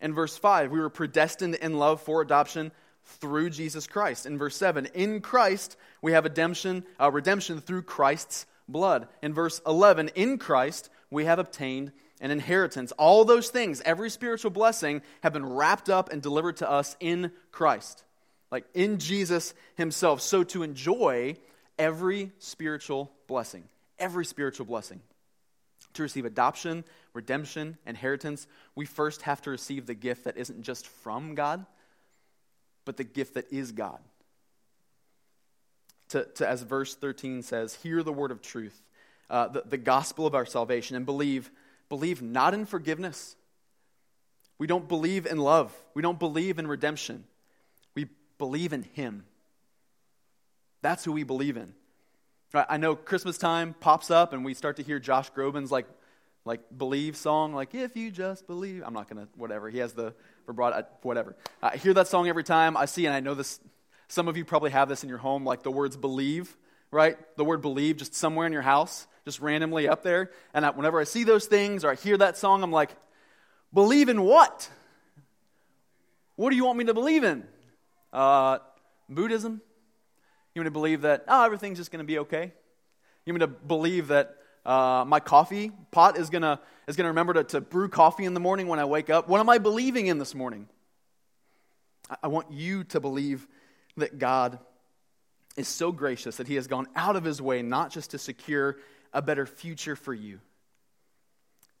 [0.00, 2.70] In verse 5, we were predestined in love for adoption
[3.04, 4.26] through Jesus Christ.
[4.26, 9.08] In verse 7, in Christ, we have redemption, uh, redemption through Christ's blood.
[9.22, 12.92] In verse 11, in Christ, we have obtained an inheritance.
[12.92, 17.32] All those things, every spiritual blessing, have been wrapped up and delivered to us in
[17.52, 18.04] Christ,
[18.50, 20.20] like in Jesus Himself.
[20.20, 21.36] So to enjoy
[21.78, 23.64] every spiritual blessing,
[23.98, 25.00] every spiritual blessing,
[25.94, 30.86] To receive adoption, redemption, inheritance, we first have to receive the gift that isn't just
[30.86, 31.64] from God,
[32.84, 33.98] but the gift that is God.
[36.14, 38.80] To, to as verse 13 says, hear the word of truth,
[39.28, 41.50] uh, the, the gospel of our salvation, and believe,
[41.88, 43.34] believe not in forgiveness.
[44.56, 45.74] We don't believe in love.
[45.92, 47.24] We don't believe in redemption.
[47.96, 48.06] We
[48.38, 49.24] believe in Him.
[50.82, 51.74] That's who we believe in.
[52.54, 55.86] I know Christmas time pops up and we start to hear Josh Groban's like,
[56.44, 58.84] like believe song, like if you just believe.
[58.86, 59.68] I'm not gonna whatever.
[59.68, 60.14] He has the
[60.46, 61.34] vibrato, uh, whatever.
[61.60, 63.58] I hear that song every time I see, and I know this.
[64.14, 66.56] Some of you probably have this in your home, like the words believe,
[66.92, 67.18] right?
[67.36, 70.30] The word believe just somewhere in your house, just randomly up there.
[70.54, 72.90] And I, whenever I see those things or I hear that song, I'm like,
[73.72, 74.70] believe in what?
[76.36, 77.42] What do you want me to believe in?
[78.12, 78.58] Uh,
[79.08, 79.60] Buddhism?
[80.54, 82.52] You want me to believe that, oh, everything's just going to be okay?
[83.26, 87.08] You want me to believe that uh, my coffee pot is going to is gonna
[87.08, 89.28] remember to, brew coffee in the morning when I wake up?
[89.28, 90.68] What am I believing in this morning?
[92.08, 93.48] I, I want you to believe
[93.96, 94.58] that God
[95.56, 98.76] is so gracious that He has gone out of His way not just to secure
[99.12, 100.40] a better future for you,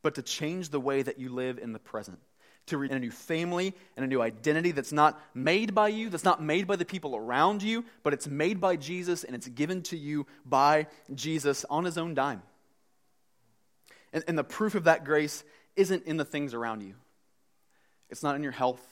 [0.02, 2.18] but to change the way that you live in the present
[2.66, 6.42] to a new family and a new identity that's not made by you, that's not
[6.42, 9.96] made by the people around you, but it's made by Jesus and it's given to
[9.96, 12.42] you by Jesus on his own dime.
[14.12, 15.44] And, and the proof of that grace
[15.76, 16.94] isn't in the things around you,
[18.08, 18.82] it's not in your health,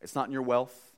[0.00, 0.91] it's not in your wealth.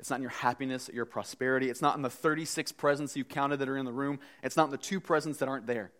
[0.00, 1.68] It's not in your happiness, your prosperity.
[1.68, 4.18] It's not in the 36 presents you counted that are in the room.
[4.42, 5.92] It's not in the two presents that aren't there.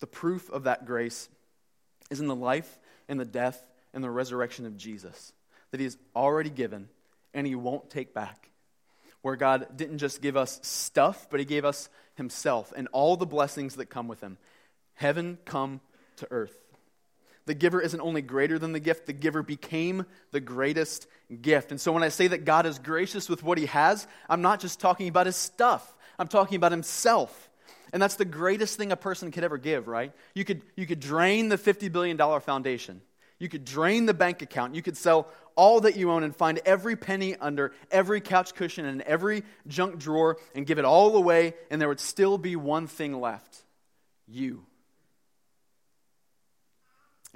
[0.00, 1.28] The proof of that grace
[2.10, 2.78] is in the life
[3.10, 3.62] and the death
[3.92, 5.34] and the resurrection of Jesus
[5.70, 6.88] that He has already given
[7.34, 8.48] and He won't take back.
[9.20, 13.26] Where God didn't just give us stuff, but He gave us Himself and all the
[13.26, 14.38] blessings that come with Him.
[14.94, 15.82] Heaven come
[16.16, 16.56] to earth.
[17.46, 21.06] The giver isn't only greater than the gift, the giver became the greatest
[21.40, 21.70] gift.
[21.70, 24.60] And so when I say that God is gracious with what He has, I'm not
[24.60, 27.50] just talking about His stuff, I'm talking about Himself.
[27.92, 30.12] And that's the greatest thing a person could ever give, right?
[30.34, 33.00] You could, you could drain the $50 billion foundation.
[33.38, 34.74] You could drain the bank account.
[34.74, 38.84] You could sell all that you own and find every penny under every couch cushion
[38.86, 42.86] and every junk drawer and give it all away, and there would still be one
[42.86, 43.62] thing left
[44.26, 44.64] you.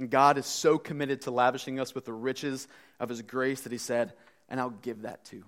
[0.00, 2.66] And God is so committed to lavishing us with the riches
[2.98, 4.14] of His grace that He said,
[4.48, 5.44] and I'll give that too.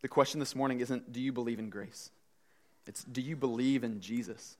[0.00, 2.10] The question this morning isn't, do you believe in grace?
[2.86, 4.56] It's, do you believe in Jesus?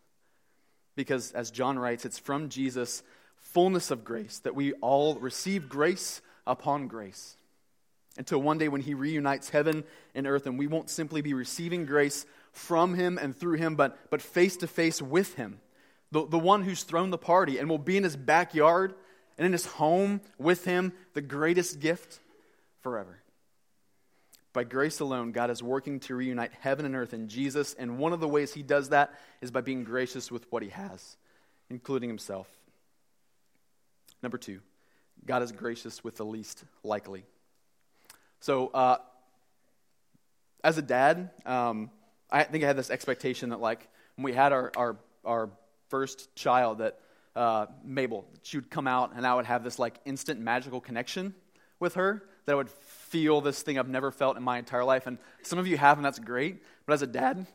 [0.95, 3.03] Because, as John writes, it's from Jesus'
[3.37, 7.37] fullness of grace that we all receive grace upon grace.
[8.19, 11.87] Until one day when he reunites heaven and earth, and we won't simply be receiving
[11.87, 15.61] grace from him and through him, but, but face to face with him.
[16.13, 18.95] The, the one who's thrown the party and will be in his backyard
[19.39, 22.19] and in his home with him, the greatest gift
[22.81, 23.21] forever.
[24.53, 28.13] By grace alone, God is working to reunite heaven and earth in Jesus, and one
[28.13, 31.17] of the ways He does that is by being gracious with what He has,
[31.69, 32.49] including Himself.
[34.23, 34.61] Number two,
[35.25, 37.25] God is gracious with the least likely.
[38.41, 38.99] So, uh,
[40.65, 41.91] as a dad, um,
[42.29, 45.51] I think I had this expectation that, like, when we had our, our, our
[45.91, 46.99] first child, that
[47.37, 51.35] uh, Mabel, she would come out and I would have this, like, instant magical connection
[51.79, 55.07] with her that I would feel this thing I've never felt in my entire life.
[55.07, 56.63] And some of you have, and that's great.
[56.87, 57.47] But as a dad,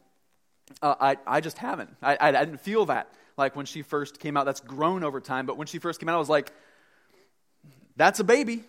[0.82, 1.95] uh, I, I just haven't.
[2.02, 3.12] I, I, I didn't feel that.
[3.38, 5.45] Like when she first came out, that's grown over time.
[5.45, 6.52] But when she first came out, I was like,
[7.98, 8.63] that's a baby.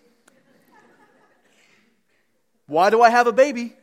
[2.67, 3.73] Why do I have a baby?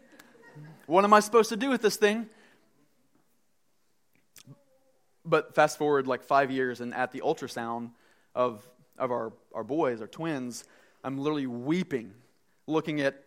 [0.87, 2.29] What am I supposed to do with this thing?
[5.25, 7.91] But fast forward like five years, and at the ultrasound
[8.35, 8.67] of,
[8.99, 10.65] of our, our boys, our twins,
[11.03, 12.15] I'm literally weeping
[12.67, 13.23] looking at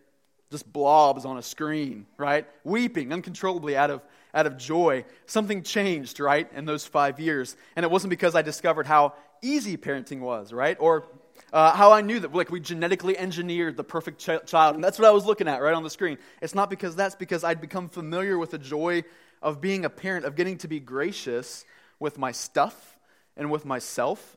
[0.50, 2.46] just blobs on a screen, right?
[2.64, 5.04] Weeping uncontrollably out of, out of joy.
[5.26, 7.56] Something changed, right, in those five years.
[7.76, 10.76] And it wasn't because I discovered how easy parenting was, right?
[10.80, 11.04] Or
[11.52, 14.74] uh, how I knew that, like, we genetically engineered the perfect ch- child.
[14.74, 16.18] And that's what I was looking at right on the screen.
[16.40, 19.04] It's not because that's because I'd become familiar with the joy
[19.42, 21.64] of being a parent, of getting to be gracious
[22.00, 22.98] with my stuff
[23.36, 24.36] and with myself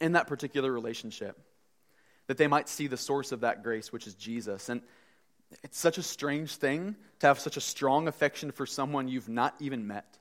[0.00, 1.38] in that particular relationship
[2.26, 4.68] that they might see the source of that grace, which is Jesus.
[4.68, 4.82] And
[5.62, 9.54] it's such a strange thing to have such a strong affection for someone you've not
[9.60, 10.18] even met.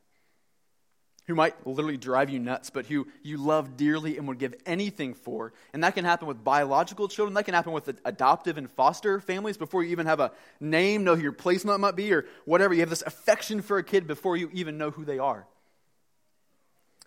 [1.27, 5.13] who might literally drive you nuts, but who you love dearly and would give anything
[5.13, 5.53] for.
[5.73, 7.33] And that can happen with biological children.
[7.33, 11.15] That can happen with adoptive and foster families before you even have a name, know
[11.15, 12.73] who your placement might be, or whatever.
[12.73, 15.47] You have this affection for a kid before you even know who they are.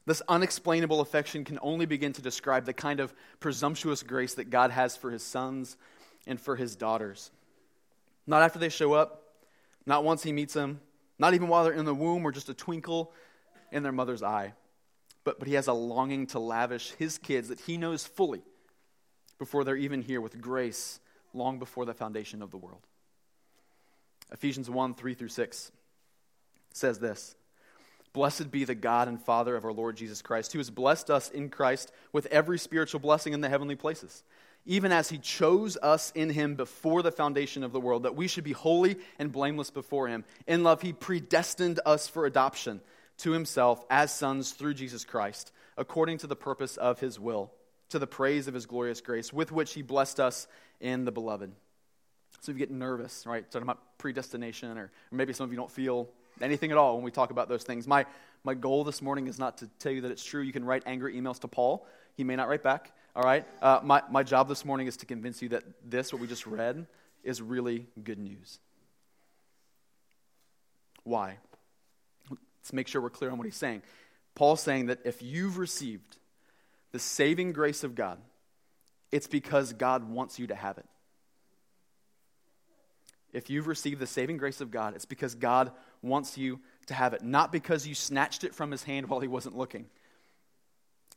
[0.08, 4.70] This unexplainable affection can only begin to describe the kind of presumptuous grace that God
[4.70, 5.76] has for his sons
[6.26, 7.30] and for his daughters.
[8.26, 9.34] Not after they show up,
[9.84, 10.80] not once he meets them,
[11.18, 13.12] not even while they're in the womb or just a twinkle
[13.70, 14.54] in their mother's eye.
[15.24, 18.40] But, but he has a longing to lavish his kids that he knows fully
[19.38, 21.00] before they're even here with grace
[21.34, 22.86] long before the foundation of the world.
[24.32, 25.70] Ephesians 1 3 through 6
[26.72, 27.34] says this
[28.18, 31.30] Blessed be the God and Father of our Lord Jesus Christ, who has blessed us
[31.30, 34.24] in Christ with every spiritual blessing in the heavenly places,
[34.66, 38.26] even as he chose us in him before the foundation of the world, that we
[38.26, 40.24] should be holy and blameless before him.
[40.48, 42.80] In love, he predestined us for adoption
[43.18, 47.52] to himself as sons through Jesus Christ, according to the purpose of his will,
[47.90, 50.48] to the praise of his glorious grace, with which he blessed us
[50.80, 51.52] in the beloved.
[52.40, 55.56] So if you get nervous, right, talking about predestination, or, or maybe some of you
[55.56, 56.08] don't feel
[56.42, 57.86] anything at all when we talk about those things.
[57.86, 58.06] My,
[58.44, 60.42] my goal this morning is not to tell you that it's true.
[60.42, 61.86] You can write angry emails to Paul.
[62.16, 63.46] He may not write back, all right?
[63.62, 66.46] Uh, my, my job this morning is to convince you that this, what we just
[66.46, 66.86] read,
[67.22, 68.58] is really good news.
[71.04, 71.38] Why?
[72.30, 73.82] Let's make sure we're clear on what he's saying.
[74.34, 76.18] Paul's saying that if you've received
[76.92, 78.18] the saving grace of God,
[79.10, 80.86] it's because God wants you to have it.
[83.38, 85.70] If you've received the saving grace of God, it's because God
[86.02, 87.22] wants you to have it.
[87.22, 89.86] Not because you snatched it from his hand while he wasn't looking.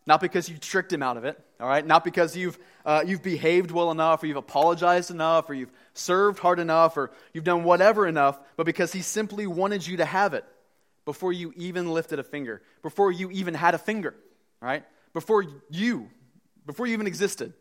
[0.06, 1.84] Not because you tricked him out of it, all right?
[1.84, 6.38] Not because you've, uh, you've behaved well enough, or you've apologized enough, or you've served
[6.38, 10.36] hard enough, or you've done whatever enough, but because he simply wanted you to have
[10.36, 10.46] it
[11.06, 14.14] before you even lifted a finger, before you even had a finger,
[14.62, 14.84] right?
[15.14, 16.08] Before you,
[16.68, 17.54] before you even existed.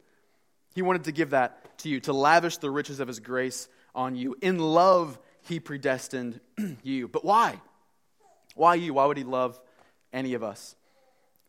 [0.74, 4.14] He wanted to give that to you, to lavish the riches of his grace on
[4.14, 4.36] you.
[4.40, 6.40] In love, he predestined
[6.82, 7.08] you.
[7.08, 7.60] But why?
[8.54, 8.94] Why you?
[8.94, 9.60] Why would he love
[10.12, 10.76] any of us?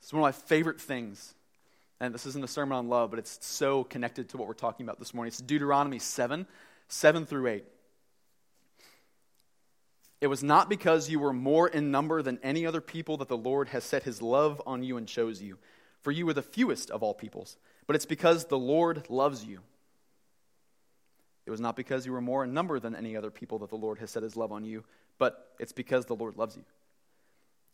[0.02, 1.34] It's one of my favorite things.
[2.00, 4.86] And this isn't a sermon on love, but it's so connected to what we're talking
[4.86, 5.28] about this morning.
[5.28, 6.48] It's Deuteronomy 7
[6.88, 7.64] 7 through 8.
[10.20, 13.38] It was not because you were more in number than any other people that the
[13.38, 15.58] Lord has set his love on you and chose you,
[16.02, 19.62] for you were the fewest of all peoples, but it's because the Lord loves you
[21.52, 23.76] it was not because you were more in number than any other people that the
[23.76, 24.86] Lord has set his love on you,
[25.18, 26.64] but it's because the Lord loves you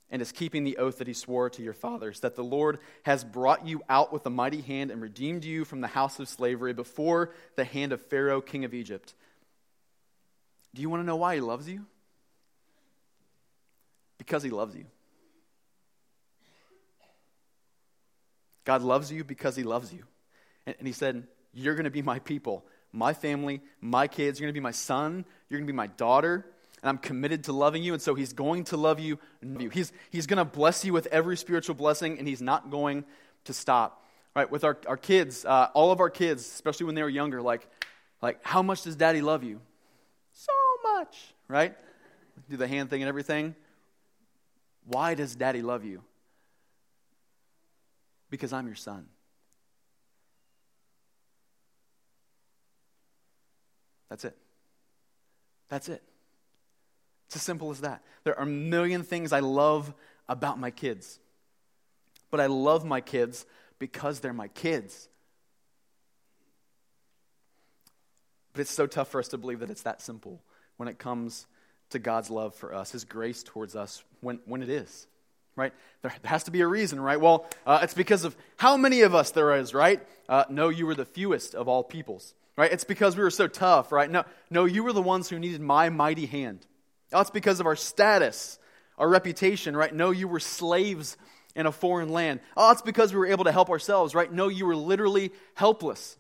[0.10, 3.24] and is keeping the oath that he swore to your fathers, that the Lord has
[3.24, 6.74] brought you out with a mighty hand and redeemed you from the house of slavery
[6.74, 9.14] before the hand of Pharaoh, king of Egypt.
[10.74, 11.86] Do you want to know why he loves you?
[14.18, 14.86] Because he loves you.
[18.64, 20.04] God loves you because he loves you.
[20.66, 24.40] And, he said, You're going to be my people my family, my kids.
[24.40, 25.26] You're going to be my son.
[25.50, 26.46] You're going to be my daughter.
[26.82, 27.94] And I'm committed to loving you.
[27.94, 29.20] And so he's going to love you.
[29.72, 33.06] He's, he's going to bless you with every spiritual blessing, and he's not going
[33.46, 34.04] to stop.
[34.36, 34.50] Right?
[34.52, 37.68] With our, our kids, uh, all of our kids, especially when they were younger, like,
[38.22, 39.60] like, how much does daddy love you?
[40.34, 40.52] So
[40.94, 41.76] much, right?
[42.48, 43.56] Do the hand thing and everything.
[44.86, 46.04] Why does daddy love you?
[48.30, 49.08] Because I'm your son.
[54.10, 54.38] That's it.
[55.70, 56.02] That's it.
[57.28, 58.02] It's as simple as that.
[58.24, 59.94] There are a million things I love
[60.30, 61.20] about my kids.
[62.32, 63.46] But I love my kids
[63.80, 65.10] because they're my kids.
[68.54, 70.42] But it's so tough for us to believe that it's that simple
[70.78, 71.48] when it comes
[71.90, 75.08] to God's love for us, His grace towards us, when, when it is.
[75.56, 75.74] Right?
[76.02, 77.20] There has to be a reason, right?
[77.20, 80.02] Well, uh, it's because of how many of us there is, right?
[80.30, 82.72] Uh, no, you were the fewest of all peoples right?
[82.72, 84.10] It's because we were so tough, right?
[84.10, 86.66] No, no, you were the ones who needed my mighty hand.
[87.14, 88.60] It's because of our status,
[88.98, 89.94] our reputation, right?
[89.94, 91.16] No, you were slaves
[91.56, 92.40] in a foreign land.
[92.58, 94.32] Oh, it's because we were able to help ourselves, right?
[94.32, 96.18] No, you were literally helpless.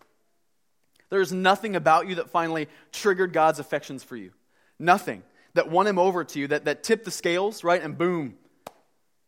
[1.10, 4.32] There's nothing about you that finally triggered God's affections for you.
[4.80, 5.24] Nothing
[5.56, 7.82] that won him over to you, that, that tipped the scales, right?
[7.82, 8.36] And boom,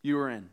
[0.04, 0.50] you were in.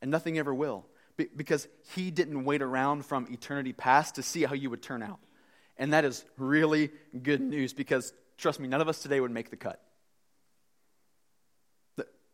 [0.00, 0.86] And nothing ever will
[1.16, 5.20] because he didn't wait around from eternity past to see how you would turn out.
[5.76, 6.90] And that is really
[7.22, 9.80] good news because, trust me, none of us today would make the cut.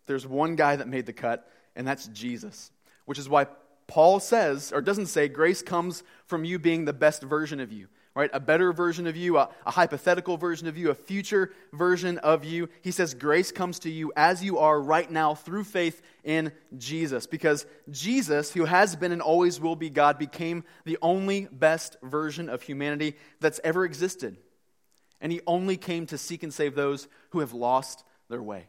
[0.06, 2.70] There's one guy that made the cut, and that's Jesus,
[3.04, 3.46] which is why
[3.86, 7.88] Paul says, or doesn't say, grace comes from you being the best version of you.
[8.18, 8.30] Right?
[8.32, 12.44] A better version of you, a, a, hypothetical version of you, a future version of
[12.44, 12.68] you.
[12.82, 17.28] He says grace comes to you as you are right now through faith in Jesus.
[17.28, 22.48] Because Jesus, who has been and always will be God, became the only best version
[22.48, 24.36] of humanity that's ever existed.
[25.20, 28.66] And he only came to seek and save those who have lost their way.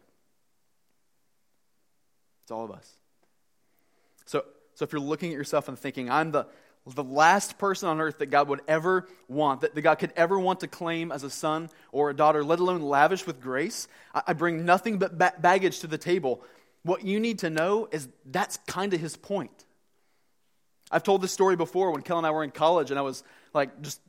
[2.43, 2.88] It's all of us.
[4.28, 4.45] So,
[4.76, 6.45] so if you're looking at yourself and thinking, I'm the,
[6.95, 10.61] the last person on earth that God would ever want, that, God could ever want
[10.61, 13.87] to claim as a son or a daughter, let alone lavish with grace.
[14.13, 16.43] I, bring nothing but ba- baggage to the table.
[16.83, 19.65] What you need to know is that's kind of his point.
[20.91, 23.23] I've told this story before when Kel and I were in college, and I was
[23.53, 24.01] like just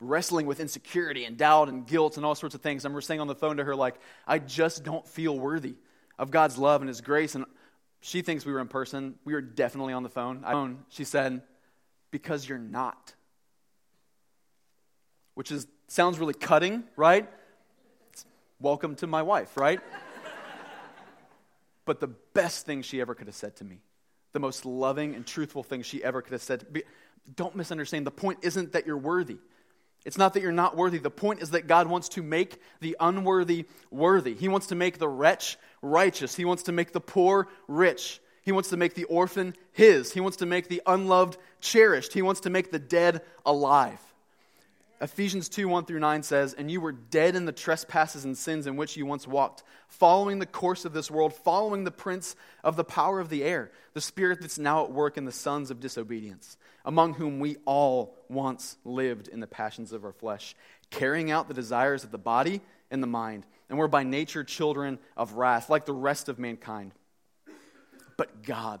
[0.00, 2.84] wrestling with insecurity and doubt and guilt and all sorts of things.
[2.84, 3.94] I remember saying on the phone to her, like,
[4.26, 5.76] I just don't feel worthy
[6.18, 7.34] of God's love and His grace.
[7.34, 7.46] And
[8.00, 9.14] she thinks we were in person.
[9.24, 10.42] We were definitely on the phone.
[10.44, 11.42] I, she said,
[12.12, 13.14] because you're not.
[15.34, 17.28] Which is sounds really cutting, right?
[18.60, 19.80] Welcome to my wife, right?
[21.84, 23.80] but the best thing she ever could have said to me,
[24.32, 26.72] the most loving and truthful thing she ever could have said.
[26.72, 26.82] Me,
[27.34, 28.06] don't misunderstand.
[28.06, 29.38] The point isn't that you're worthy.
[30.04, 30.98] It's not that you're not worthy.
[30.98, 34.34] The point is that God wants to make the unworthy worthy.
[34.34, 36.34] He wants to make the wretch righteous.
[36.34, 38.20] He wants to make the poor rich.
[38.42, 40.12] He wants to make the orphan his.
[40.12, 42.12] He wants to make the unloved cherished.
[42.12, 44.00] He wants to make the dead alive.
[45.02, 48.68] Ephesians 2 1 through 9 says, And you were dead in the trespasses and sins
[48.68, 52.76] in which you once walked, following the course of this world, following the prince of
[52.76, 55.80] the power of the air, the spirit that's now at work in the sons of
[55.80, 60.54] disobedience, among whom we all once lived in the passions of our flesh,
[60.90, 65.00] carrying out the desires of the body and the mind, and were by nature children
[65.16, 66.92] of wrath, like the rest of mankind.
[68.16, 68.80] But God,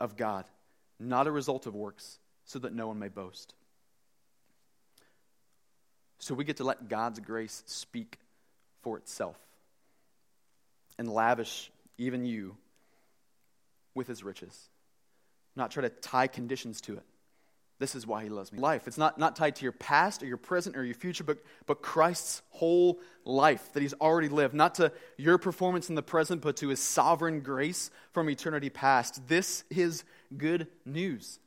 [0.00, 0.44] of God,
[0.98, 3.54] not a result of works, so that no one may boast.
[6.18, 8.18] So we get to let God's grace speak
[8.82, 9.36] for itself
[10.98, 12.56] and lavish even you
[13.94, 14.68] with his riches,
[15.54, 17.02] not try to tie conditions to it.
[17.78, 18.58] This is why he loves me.
[18.58, 18.88] Life.
[18.88, 21.82] It's not, not tied to your past or your present or your future, but, but
[21.82, 24.54] Christ's whole life that he's already lived.
[24.54, 29.28] Not to your performance in the present, but to his sovereign grace from eternity past.
[29.28, 30.04] This is
[30.36, 31.38] good news.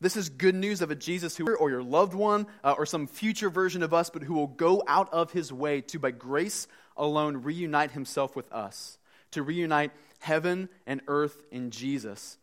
[0.00, 3.08] This is good news of a Jesus who, or your loved one, uh, or some
[3.08, 6.68] future version of us, but who will go out of his way to, by grace
[6.96, 8.98] alone, reunite himself with us,
[9.32, 9.90] to reunite
[10.20, 12.38] heaven and earth in Jesus.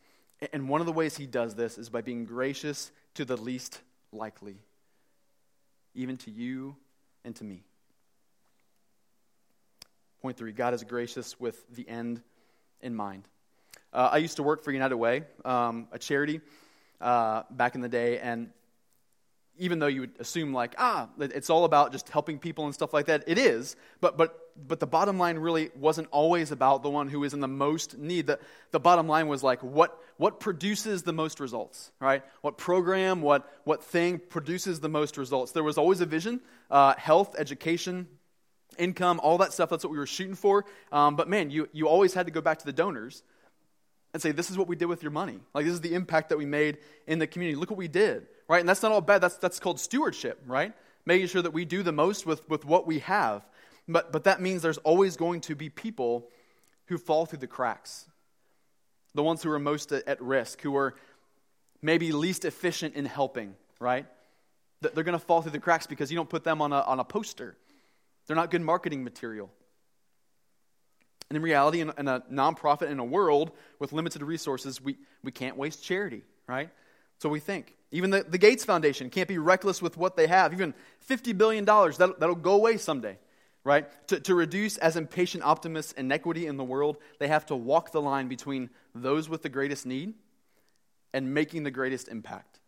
[0.54, 3.82] And one of the ways he does this is by being gracious to the least
[4.12, 4.58] likely,
[5.94, 6.76] even to you
[7.24, 7.64] and to me.
[10.22, 12.22] Point three God is gracious with the end
[12.82, 13.28] in mind.
[13.94, 16.42] Uh, I used to work for United Way, um, a charity,
[17.00, 18.50] uh, back in the day, and
[19.58, 22.94] even though you would assume like ah it's all about just helping people and stuff
[22.94, 26.90] like that it is but but but the bottom line really wasn't always about the
[26.90, 28.40] one who is in the most need the,
[28.72, 33.52] the bottom line was like what what produces the most results right what program what
[33.64, 36.40] what thing produces the most results there was always a vision
[36.72, 38.08] uh, health education
[38.78, 41.88] income all that stuff that's what we were shooting for um, but man you you
[41.88, 43.24] always had to go back to the donors
[44.14, 46.30] and say this is what we did with your money like this is the impact
[46.30, 46.78] that we made
[47.08, 48.60] in the community look what we did right?
[48.60, 49.22] And that's not all bad.
[49.22, 50.74] That's, that's called stewardship, right?
[51.06, 53.46] Making sure that we do the most with, with what we have.
[53.88, 56.30] But, but that means there's always going to be people
[56.86, 58.06] who fall through the cracks.
[59.14, 60.96] The ones who are most at, risk, who are
[61.82, 64.06] maybe least efficient in helping, right?
[64.82, 67.00] They're going to fall through the cracks because you don't put them on a, on
[67.00, 67.56] a poster.
[68.28, 69.50] They're not good marketing material.
[71.30, 75.32] And in reality, in, in a nonprofit, in a world with limited resources, we, we
[75.32, 76.70] can't waste charity, right?
[77.20, 77.74] So we think.
[77.92, 80.54] Even the, the Gates Foundation can't be reckless with what they have.
[80.54, 80.74] Even
[81.10, 83.18] $50 billion, that'll, that'll go away someday,
[83.66, 83.88] right?
[84.08, 88.02] To, to reduce as impatient optimists inequity in the world, they have to walk the
[88.02, 90.14] line between those with the greatest need
[91.14, 92.60] and making the greatest impact.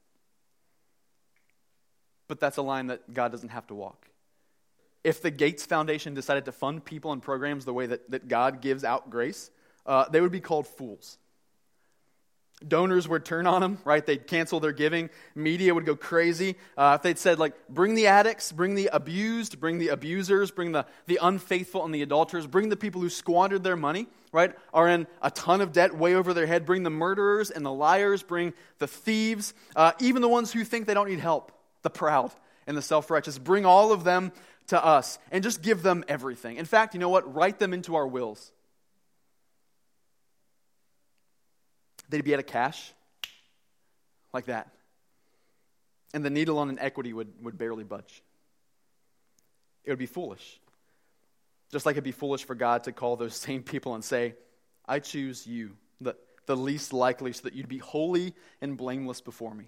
[2.28, 4.08] But that's a line that God doesn't have to walk.
[5.04, 8.60] If the Gates Foundation decided to fund people and programs the way that, that God
[8.60, 9.52] gives out grace,
[9.86, 11.20] uh, they would be called fools.
[12.66, 14.06] Donors would turn on them, right?
[14.06, 15.10] They'd cancel their giving.
[15.36, 16.56] Media would go crazy.
[16.76, 20.72] Uh, if they'd said, like, bring the addicts, bring the abused, bring the abusers, bring
[20.72, 24.56] the, the unfaithful and the adulterers, bring the people who squandered their money, right?
[24.74, 26.66] Are in a ton of debt way over their head.
[26.66, 30.88] Bring the murderers and the liars, bring the thieves, uh, even the ones who think
[30.88, 31.52] they don't need help,
[31.84, 32.32] the proud
[32.66, 33.38] and the self righteous.
[33.38, 34.32] Bring all of them
[34.68, 36.58] to us and just give them everything.
[36.58, 37.34] In fact, you know what?
[37.34, 38.52] Write them into our wills.
[42.10, 42.94] They'd be out of cash,
[44.34, 44.70] like that.
[46.14, 48.24] And the needle on an equity would, would barely budge.
[49.84, 50.60] It would be foolish.
[51.72, 54.36] Just like it'd be foolish for God to call those same people and say,
[54.86, 59.54] I choose you, the, the least likely, so that you'd be holy and blameless before
[59.54, 59.66] me.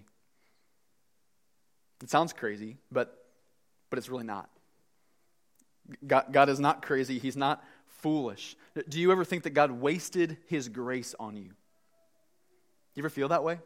[2.02, 3.26] It sounds crazy, but,
[3.90, 4.48] but it's really not.
[6.06, 7.18] God, God is not crazy.
[7.18, 8.56] He's not foolish.
[8.88, 11.50] Do you ever think that God wasted his grace on you?
[13.00, 13.58] You ever feel that way?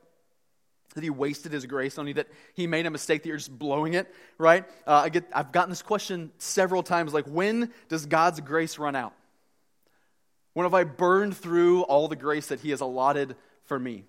[0.95, 3.59] That he wasted his grace on you, that he made a mistake, that you're just
[3.59, 4.65] blowing it, right?
[4.87, 8.95] Uh, I get, I've gotten this question several times like, when does God's grace run
[8.95, 9.13] out?
[10.53, 14.05] When have I burned through all the grace that he has allotted for me?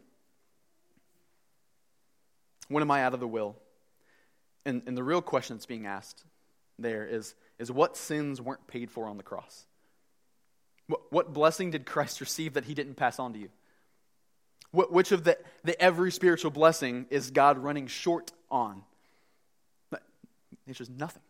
[2.67, 3.55] When am I out of the will?
[4.63, 6.23] And, and the real question that's being asked
[6.77, 9.65] there is, is what sins weren't paid for on the cross?
[10.85, 13.49] What, what blessing did Christ receive that he didn't pass on to you?
[14.75, 18.83] Which of the, the every spiritual blessing is God running short on?
[20.67, 21.21] It's just nothing.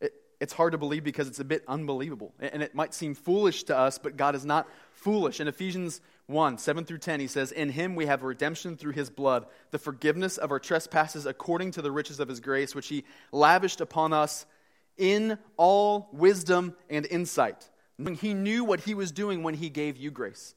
[0.00, 2.32] It, it's hard to believe because it's a bit unbelievable.
[2.40, 5.40] And it might seem foolish to us, but God is not foolish.
[5.40, 9.10] In Ephesians 1 7 through 10, he says, In him we have redemption through his
[9.10, 13.04] blood, the forgiveness of our trespasses according to the riches of his grace, which he
[13.30, 14.46] lavished upon us
[14.96, 17.70] in all wisdom and insight.
[18.20, 20.54] He knew what he was doing when he gave you grace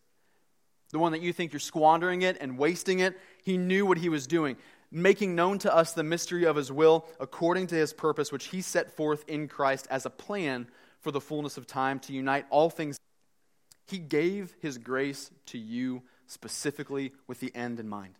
[0.92, 4.10] the one that you think you're squandering it and wasting it, he knew what he
[4.10, 4.56] was doing,
[4.92, 8.62] making known to us the mystery of his will according to his purpose, which he
[8.62, 10.68] set forth in Christ as a plan
[11.02, 12.98] for the fullness of time to unite all things.
[13.88, 18.16] He gave his grace to you specifically with the end in mind,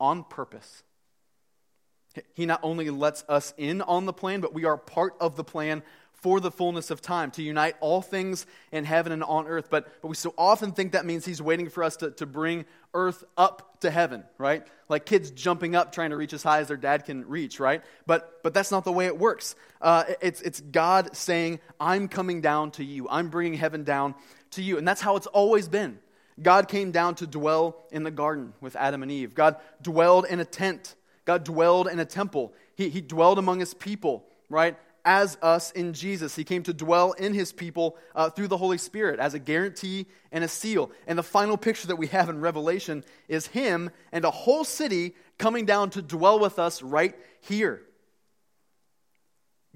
[0.00, 0.82] on purpose.
[2.34, 5.44] He not only lets us in on the plan, but we are part of the
[5.44, 5.82] plan
[6.20, 9.68] for the fullness of time, to unite all things in heaven and on earth.
[9.70, 12.64] But, but we so often think that means he's waiting for us to, to bring
[12.92, 14.66] earth up to heaven, right?
[14.88, 17.82] Like kids jumping up trying to reach as high as their dad can reach, right?
[18.06, 19.54] But, but that's not the way it works.
[19.80, 24.16] Uh, it's, it's God saying, I'm coming down to you, I'm bringing heaven down
[24.52, 24.76] to you.
[24.78, 26.00] And that's how it's always been.
[26.40, 29.34] God came down to dwell in the garden with Adam and Eve.
[29.34, 30.94] God dwelled in a tent.
[31.24, 32.54] God dwelled in a temple.
[32.74, 34.76] He, he dwelled among his people, right?
[35.04, 36.36] As us in Jesus.
[36.36, 40.06] He came to dwell in his people uh, through the Holy Spirit as a guarantee
[40.32, 40.90] and a seal.
[41.06, 45.14] And the final picture that we have in Revelation is him and a whole city
[45.38, 47.82] coming down to dwell with us right here.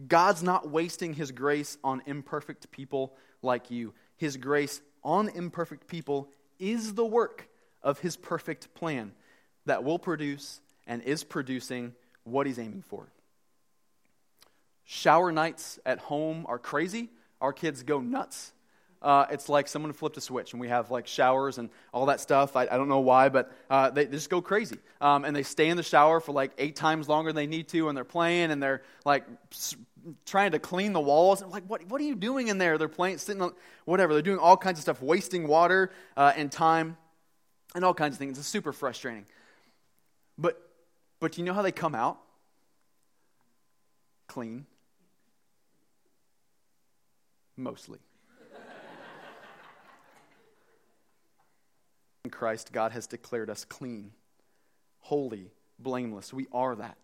[0.07, 3.95] God's not wasting his grace on imperfect people like you.
[4.17, 7.49] His grace on imperfect people is the work
[7.83, 9.13] of his perfect plan
[9.67, 11.95] that will produce and is producing
[12.25, 13.13] what he's aiming for.
[14.85, 17.11] Shower nights at home are crazy.
[17.41, 18.53] Our kids go nuts.
[19.03, 22.21] Uh, it's like someone flipped a switch, and we have like showers and all that
[22.21, 22.55] stuff.
[22.55, 24.79] I, I don't know why, but uh, they, they, just go crazy.
[25.01, 27.69] Um, and they stay in the shower for like eight times longer than they need
[27.69, 29.25] to, and they're playing, and they're like
[30.25, 31.43] trying to clean the walls.
[31.43, 32.79] And like, what, what are you doing in there?
[32.79, 33.55] They're playing, sitting on
[33.87, 34.13] whatever.
[34.13, 36.97] They're doing all kinds of stuff, wasting water uh, and time,
[37.75, 38.39] and all kinds of things.
[38.39, 39.27] It's super frustrating.
[40.39, 40.61] But,
[41.19, 42.19] but you know how they come out?
[44.29, 44.65] Clean
[47.57, 47.99] Mostly.
[52.25, 54.13] In Christ, God has declared us clean,
[55.01, 56.33] holy, blameless.
[56.33, 56.99] We are that.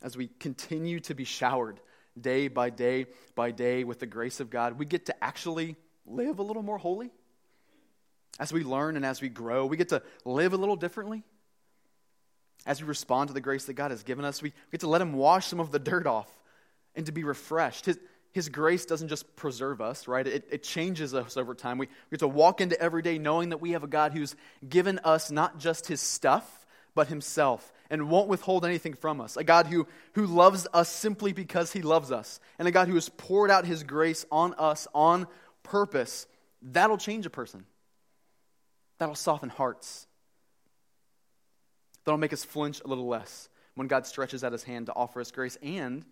[0.00, 1.80] As we continue to be showered
[2.20, 6.38] day by day by day with the grace of God, we get to actually live
[6.38, 7.10] a little more holy.
[8.38, 11.24] As we learn and as we grow, we get to live a little differently.
[12.64, 15.00] As we respond to the grace that God has given us, we get to let
[15.00, 16.30] Him wash some of the dirt off
[16.94, 17.86] and to be refreshed.
[17.86, 17.98] His,
[18.38, 20.24] his grace doesn't just preserve us, right?
[20.24, 21.76] It, it changes us over time.
[21.76, 24.36] We, we get to walk into every day knowing that we have a God who's
[24.68, 26.64] given us not just his stuff,
[26.94, 29.36] but himself and won't withhold anything from us.
[29.36, 32.38] A God who, who loves us simply because he loves us.
[32.60, 35.26] And a God who has poured out his grace on us on
[35.64, 36.28] purpose.
[36.62, 37.64] That'll change a person.
[38.98, 40.06] That'll soften hearts.
[42.04, 45.20] That'll make us flinch a little less when God stretches out his hand to offer
[45.20, 46.04] us grace and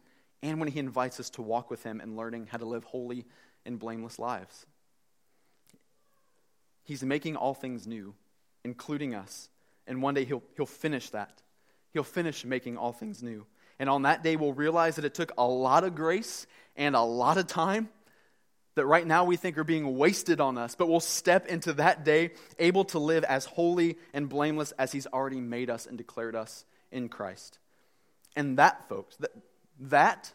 [0.50, 3.24] and when he invites us to walk with him and learning how to live holy
[3.64, 4.66] and blameless lives.
[6.84, 8.14] He's making all things new
[8.66, 9.48] including us.
[9.86, 11.40] And one day he'll, he'll finish that.
[11.92, 13.46] He'll finish making all things new.
[13.78, 17.00] And on that day, we'll realize that it took a lot of grace and a
[17.00, 17.88] lot of time
[18.74, 22.04] that right now we think are being wasted on us, but we'll step into that
[22.04, 26.34] day able to live as holy and blameless as He's already made us and declared
[26.34, 27.58] us in Christ.
[28.34, 29.30] And that, folks, that,
[29.80, 30.32] that,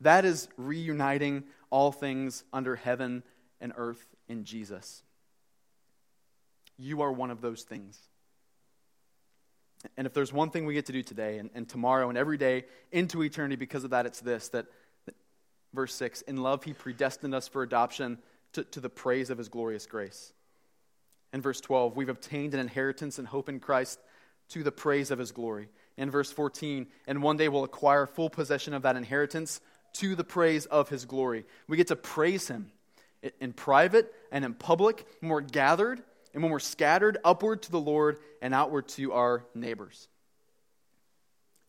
[0.00, 3.22] that is reuniting all things under heaven
[3.60, 5.02] and earth in Jesus.
[6.78, 7.98] You are one of those things.
[9.96, 12.36] And if there's one thing we get to do today and, and tomorrow and every
[12.36, 14.66] day into eternity because of that, it's this that
[15.72, 18.18] verse 6 In love, he predestined us for adoption
[18.52, 20.32] to, to the praise of his glorious grace.
[21.32, 24.00] In verse 12, we've obtained an inheritance and hope in Christ
[24.50, 25.68] to the praise of his glory.
[25.98, 29.60] In verse 14, and one day we'll acquire full possession of that inheritance
[29.94, 31.44] to the praise of his glory.
[31.66, 32.70] We get to praise him
[33.40, 36.00] in private and in public when we're gathered
[36.32, 40.08] and when we're scattered upward to the Lord and outward to our neighbors.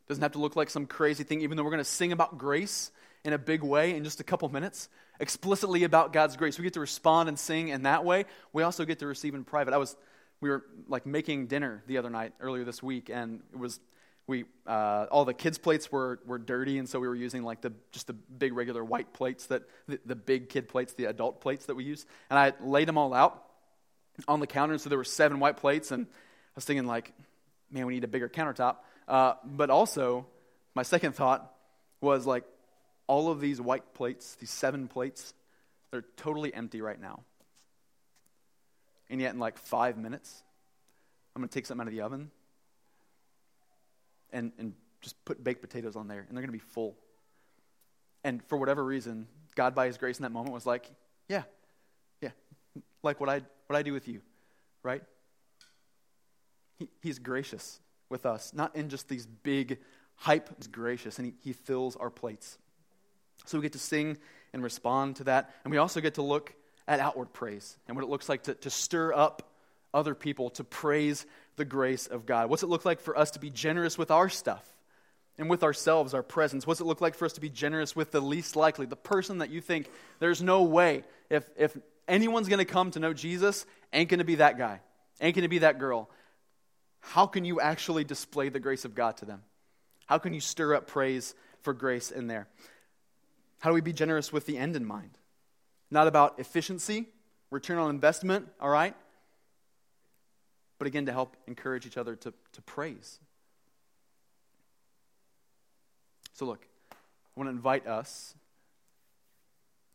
[0.07, 2.37] Doesn't have to look like some crazy thing, even though we're going to sing about
[2.37, 2.91] grace
[3.23, 6.57] in a big way in just a couple minutes, explicitly about God's grace.
[6.57, 8.25] We get to respond and sing in that way.
[8.53, 9.73] We also get to receive in private.
[9.73, 9.95] I was,
[10.39, 13.79] we were like making dinner the other night earlier this week, and it was
[14.29, 17.61] we uh, all the kids plates were, were dirty and so we were using like
[17.61, 21.41] the just the big regular white plates that the, the big kid plates the adult
[21.41, 23.43] plates that we use and i laid them all out
[24.27, 27.11] on the counter and so there were seven white plates and i was thinking like
[27.71, 28.77] man we need a bigger countertop
[29.09, 30.25] uh, but also
[30.75, 31.51] my second thought
[31.99, 32.43] was like
[33.09, 35.33] all of these white plates, these seven plates,
[35.89, 37.21] they're totally empty right now.
[39.09, 40.43] And yet, in like five minutes,
[41.35, 42.29] I'm going to take something out of the oven
[44.31, 46.95] and, and just put baked potatoes on there, and they're going to be full.
[48.23, 50.89] And for whatever reason, God, by His grace in that moment, was like,
[51.27, 51.43] yeah,
[52.21, 52.31] yeah,
[53.03, 54.21] like what I, what I do with you,
[54.83, 55.01] right?
[56.77, 59.77] He, he's gracious with us, not in just these big
[60.15, 62.57] hype, he's gracious, and he, he fills our plates.
[63.45, 64.17] So we get to sing
[64.53, 65.53] and respond to that.
[65.63, 66.53] And we also get to look
[66.87, 69.48] at outward praise and what it looks like to, to stir up
[69.93, 71.25] other people to praise
[71.55, 72.49] the grace of God.
[72.49, 74.63] What's it look like for us to be generous with our stuff
[75.37, 76.65] and with ourselves, our presence?
[76.65, 79.39] What's it look like for us to be generous with the least likely, the person
[79.39, 81.77] that you think there's no way, if, if
[82.07, 84.81] anyone's going to come to know Jesus, ain't going to be that guy,
[85.21, 86.09] ain't going to be that girl?
[87.01, 89.41] How can you actually display the grace of God to them?
[90.05, 92.47] How can you stir up praise for grace in there?
[93.59, 95.11] How do we be generous with the end in mind?
[95.91, 97.07] Not about efficiency,
[97.51, 98.95] return on investment, all right?
[100.79, 103.19] But again, to help encourage each other to, to praise.
[106.33, 106.95] So, look, I
[107.35, 108.33] want to invite us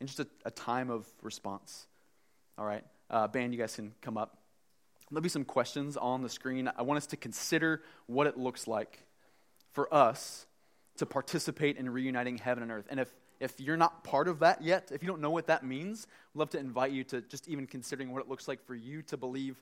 [0.01, 1.87] in just a, a time of response.
[2.59, 2.85] All right?
[3.11, 4.39] Uh, band, you guys can come up.
[5.11, 6.70] There'll be some questions on the screen.
[6.76, 8.99] I want us to consider what it looks like
[9.72, 10.47] for us
[10.99, 12.87] to participate in reuniting heaven and earth.
[12.89, 13.11] And if
[13.41, 16.39] if you're not part of that yet, if you don't know what that means, I'd
[16.39, 19.16] love to invite you to just even considering what it looks like for you to
[19.16, 19.61] believe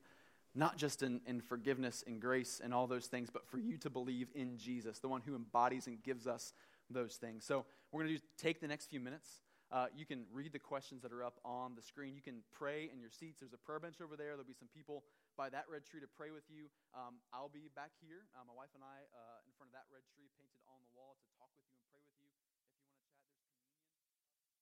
[0.54, 3.90] not just in, in forgiveness and grace and all those things, but for you to
[3.90, 6.52] believe in Jesus, the one who embodies and gives us
[6.90, 7.44] those things.
[7.44, 9.40] So we're going to take the next few minutes.
[9.72, 12.12] Uh, you can read the questions that are up on the screen.
[12.12, 13.40] You can pray in your seats.
[13.40, 14.36] There's a prayer bench over there.
[14.36, 16.68] There'll be some people by that red tree to pray with you.
[16.92, 19.88] Um, I'll be back here, uh, my wife and I, uh, in front of that
[19.88, 22.31] red tree painted on the wall to talk with you and pray with you.